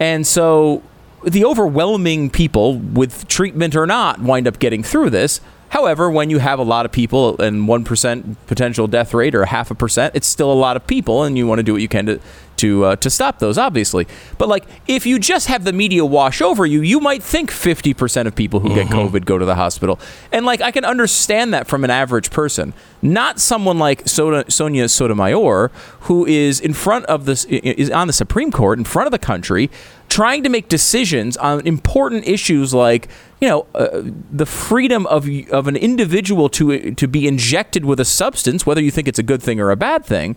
And 0.00 0.26
so 0.26 0.82
the 1.24 1.44
overwhelming 1.44 2.30
people 2.30 2.78
with 2.78 3.26
treatment 3.28 3.76
or 3.76 3.86
not 3.86 4.20
wind 4.20 4.46
up 4.46 4.58
getting 4.58 4.82
through 4.82 5.10
this. 5.10 5.40
However, 5.74 6.08
when 6.08 6.30
you 6.30 6.38
have 6.38 6.60
a 6.60 6.62
lot 6.62 6.86
of 6.86 6.92
people 6.92 7.36
and 7.40 7.66
one 7.66 7.82
percent 7.82 8.46
potential 8.46 8.86
death 8.86 9.12
rate 9.12 9.34
or 9.34 9.44
half 9.44 9.72
a 9.72 9.74
percent, 9.74 10.14
it's 10.14 10.28
still 10.28 10.52
a 10.52 10.54
lot 10.54 10.76
of 10.76 10.86
people, 10.86 11.24
and 11.24 11.36
you 11.36 11.48
want 11.48 11.58
to 11.58 11.64
do 11.64 11.72
what 11.72 11.82
you 11.82 11.88
can 11.88 12.06
to 12.06 12.20
to 12.64 12.84
uh, 12.84 12.96
to 12.96 13.10
stop 13.10 13.38
those, 13.38 13.58
obviously. 13.58 14.06
But 14.38 14.48
like, 14.48 14.64
if 14.88 15.04
you 15.04 15.18
just 15.18 15.48
have 15.48 15.64
the 15.64 15.72
media 15.72 16.04
wash 16.04 16.40
over 16.40 16.64
you, 16.64 16.80
you 16.80 16.98
might 16.98 17.22
think 17.22 17.50
fifty 17.50 17.92
percent 17.92 18.26
of 18.26 18.34
people 18.34 18.60
who 18.60 18.74
get 18.74 18.86
COVID 18.88 19.24
go 19.26 19.36
to 19.36 19.44
the 19.44 19.54
hospital, 19.54 20.00
and 20.32 20.46
like 20.46 20.62
I 20.62 20.70
can 20.70 20.84
understand 20.84 21.52
that 21.52 21.66
from 21.66 21.84
an 21.84 21.90
average 21.90 22.30
person, 22.30 22.72
not 23.02 23.38
someone 23.38 23.78
like 23.78 24.08
Soda, 24.08 24.50
Sonia 24.50 24.88
Sotomayor, 24.88 25.70
who 26.00 26.26
is 26.26 26.58
in 26.58 26.72
front 26.72 27.04
of 27.06 27.26
this 27.26 27.44
is 27.44 27.90
on 27.90 28.06
the 28.06 28.12
Supreme 28.12 28.50
Court 28.50 28.78
in 28.78 28.84
front 28.84 29.06
of 29.06 29.12
the 29.12 29.18
country, 29.18 29.70
trying 30.08 30.42
to 30.42 30.48
make 30.48 30.68
decisions 30.68 31.36
on 31.36 31.66
important 31.66 32.26
issues 32.26 32.72
like 32.72 33.08
you 33.40 33.48
know 33.48 33.66
uh, 33.74 34.02
the 34.32 34.46
freedom 34.46 35.06
of 35.06 35.28
of 35.50 35.68
an 35.68 35.76
individual 35.76 36.48
to 36.48 36.94
to 36.94 37.06
be 37.06 37.28
injected 37.28 37.84
with 37.84 38.00
a 38.00 38.06
substance, 38.06 38.64
whether 38.64 38.80
you 38.80 38.90
think 38.90 39.06
it's 39.06 39.18
a 39.18 39.28
good 39.32 39.42
thing 39.42 39.60
or 39.60 39.70
a 39.70 39.76
bad 39.76 40.04
thing. 40.06 40.36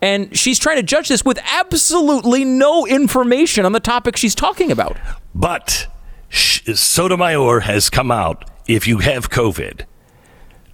And 0.00 0.36
she's 0.36 0.58
trying 0.58 0.76
to 0.76 0.82
judge 0.82 1.08
this 1.08 1.24
with 1.24 1.38
absolutely 1.44 2.44
no 2.44 2.86
information 2.86 3.64
on 3.64 3.72
the 3.72 3.80
topic 3.80 4.16
she's 4.16 4.34
talking 4.34 4.70
about. 4.70 4.96
But 5.34 5.88
Sotomayor 6.30 7.60
has 7.60 7.90
come 7.90 8.10
out. 8.10 8.48
If 8.66 8.86
you 8.86 8.98
have 8.98 9.30
COVID, 9.30 9.86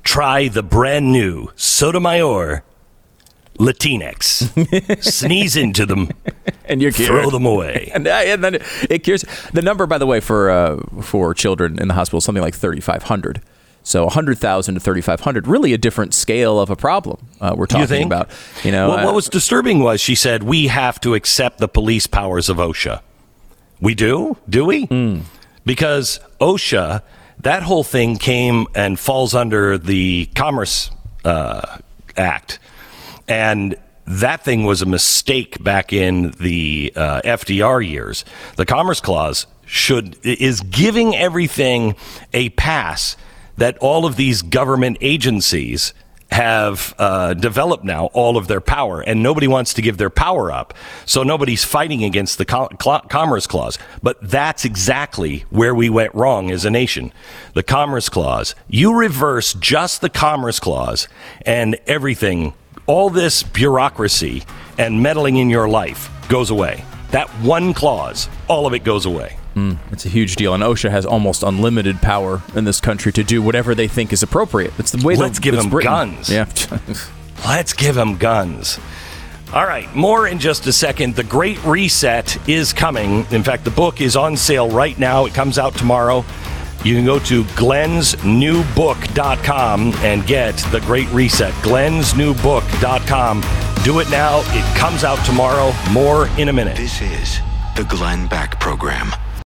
try 0.02 0.48
the 0.48 0.62
brand 0.62 1.12
new 1.12 1.48
Sotomayor 1.54 2.64
Latinx. 3.58 5.02
Sneeze 5.02 5.56
into 5.56 5.86
them, 5.86 6.10
And 6.66 6.82
you're 6.82 6.92
throw 6.92 7.30
them 7.30 7.46
away. 7.46 7.90
and, 7.94 8.06
uh, 8.06 8.10
and 8.10 8.42
then 8.42 8.58
it 8.90 9.04
cures 9.04 9.24
the 9.52 9.62
number 9.62 9.86
by 9.86 9.98
the 9.98 10.06
way 10.06 10.20
for 10.20 10.50
uh, 10.50 10.80
for 11.00 11.34
children 11.34 11.80
in 11.80 11.88
the 11.88 11.94
hospital 11.94 12.18
is 12.18 12.24
something 12.24 12.42
like 12.42 12.54
3500 12.54 13.40
so 13.84 14.04
100000 14.04 14.74
to 14.74 14.80
3500 14.80 15.46
really 15.46 15.72
a 15.72 15.78
different 15.78 16.12
scale 16.14 16.58
of 16.58 16.70
a 16.70 16.76
problem 16.76 17.28
uh, 17.40 17.54
we're 17.56 17.66
Do 17.66 17.78
you 17.78 17.86
talking 17.86 18.06
about 18.06 18.30
you 18.64 18.72
know 18.72 18.88
Well, 18.88 18.98
uh, 18.98 19.04
what 19.04 19.14
was 19.14 19.28
disturbing 19.28 19.80
was 19.80 20.00
she 20.00 20.16
said 20.16 20.42
we 20.42 20.66
have 20.66 21.00
to 21.02 21.14
accept 21.14 21.58
the 21.58 21.68
police 21.68 22.06
powers 22.06 22.48
of 22.48 22.56
OSHA. 22.56 23.00
We 23.80 23.94
do, 23.94 24.36
do 24.48 24.64
we? 24.64 24.86
Hmm. 24.86 25.20
Because 25.66 26.20
OSHA, 26.40 27.02
that 27.40 27.62
whole 27.62 27.84
thing 27.84 28.16
came 28.16 28.66
and 28.74 28.98
falls 28.98 29.34
under 29.34 29.76
the 29.76 30.26
Commerce 30.34 30.90
uh, 31.24 31.78
Act, 32.16 32.58
and 33.28 33.76
that 34.06 34.44
thing 34.44 34.64
was 34.64 34.82
a 34.82 34.86
mistake 34.86 35.62
back 35.62 35.92
in 35.92 36.32
the 36.40 36.92
uh, 36.96 37.20
FDR 37.22 37.86
years. 37.86 38.24
The 38.56 38.66
Commerce 38.66 39.00
Clause 39.00 39.46
should 39.66 40.16
is 40.22 40.60
giving 40.60 41.16
everything 41.16 41.96
a 42.32 42.50
pass 42.50 43.16
that 43.56 43.78
all 43.78 44.06
of 44.06 44.16
these 44.16 44.42
government 44.42 44.98
agencies 45.00 45.94
have 46.30 46.94
uh, 46.98 47.34
developed 47.34 47.84
now 47.84 48.06
all 48.06 48.36
of 48.36 48.48
their 48.48 48.60
power, 48.60 49.00
and 49.00 49.22
nobody 49.22 49.46
wants 49.46 49.72
to 49.74 49.82
give 49.82 49.98
their 49.98 50.10
power 50.10 50.50
up. 50.50 50.74
So 51.06 51.22
nobody's 51.22 51.64
fighting 51.64 52.02
against 52.02 52.38
the 52.38 52.44
Commerce 52.44 53.46
Clause. 53.46 53.78
But 54.02 54.18
that's 54.20 54.64
exactly 54.64 55.44
where 55.50 55.74
we 55.74 55.88
went 55.88 56.14
wrong 56.14 56.50
as 56.50 56.64
a 56.64 56.70
nation. 56.70 57.12
The 57.54 57.62
Commerce 57.62 58.08
Clause. 58.08 58.54
You 58.68 58.94
reverse 58.94 59.54
just 59.54 60.00
the 60.00 60.10
Commerce 60.10 60.58
Clause, 60.58 61.06
and 61.42 61.76
everything, 61.86 62.54
all 62.86 63.10
this 63.10 63.42
bureaucracy 63.44 64.42
and 64.76 65.02
meddling 65.02 65.36
in 65.36 65.50
your 65.50 65.68
life 65.68 66.10
goes 66.28 66.50
away. 66.50 66.84
That 67.12 67.28
one 67.42 67.74
clause, 67.74 68.28
all 68.48 68.66
of 68.66 68.74
it 68.74 68.82
goes 68.82 69.06
away. 69.06 69.36
Hmm, 69.54 69.74
it's 69.92 70.04
a 70.04 70.08
huge 70.08 70.36
deal 70.36 70.52
and 70.54 70.62
OSHA 70.62 70.90
has 70.90 71.06
almost 71.06 71.42
unlimited 71.42 72.00
power 72.02 72.42
in 72.54 72.64
this 72.64 72.80
country 72.80 73.12
to 73.12 73.22
do 73.22 73.40
whatever 73.40 73.74
they 73.74 73.88
think 73.88 74.12
is 74.12 74.22
appropriate 74.22 74.72
it's 74.78 74.90
the 74.90 75.02
way 75.06 75.16
Let's 75.16 75.38
the, 75.38 75.42
give 75.42 75.54
them 75.56 75.70
written. 75.70 75.90
guns. 75.92 76.28
yeah 76.28 76.46
Let's 77.46 77.72
give 77.72 77.94
them 77.94 78.16
guns. 78.16 78.78
All 79.52 79.66
right, 79.66 79.94
more 79.94 80.26
in 80.26 80.38
just 80.38 80.66
a 80.66 80.72
second. 80.72 81.14
The 81.14 81.22
Great 81.24 81.62
Reset 81.64 82.48
is 82.48 82.72
coming. 82.72 83.26
In 83.30 83.42
fact, 83.44 83.64
the 83.64 83.70
book 83.70 84.00
is 84.00 84.16
on 84.16 84.36
sale 84.36 84.68
right 84.70 84.98
now. 84.98 85.26
It 85.26 85.34
comes 85.34 85.58
out 85.58 85.74
tomorrow. 85.76 86.24
You 86.84 86.94
can 86.96 87.04
go 87.04 87.18
to 87.20 87.44
glensnewbook.com 87.44 89.92
and 89.96 90.26
get 90.26 90.56
The 90.72 90.80
Great 90.80 91.08
Reset. 91.10 91.52
glensnewbook.com. 91.54 93.40
Do 93.84 94.00
it 94.00 94.10
now. 94.10 94.40
It 94.46 94.76
comes 94.78 95.04
out 95.04 95.24
tomorrow. 95.26 95.72
More 95.92 96.28
in 96.38 96.48
a 96.48 96.52
minute. 96.52 96.76
This 96.76 97.00
is 97.02 97.38
the 97.76 97.84
Glenn 97.84 98.26
Beck 98.26 98.58
Program. 98.60 99.12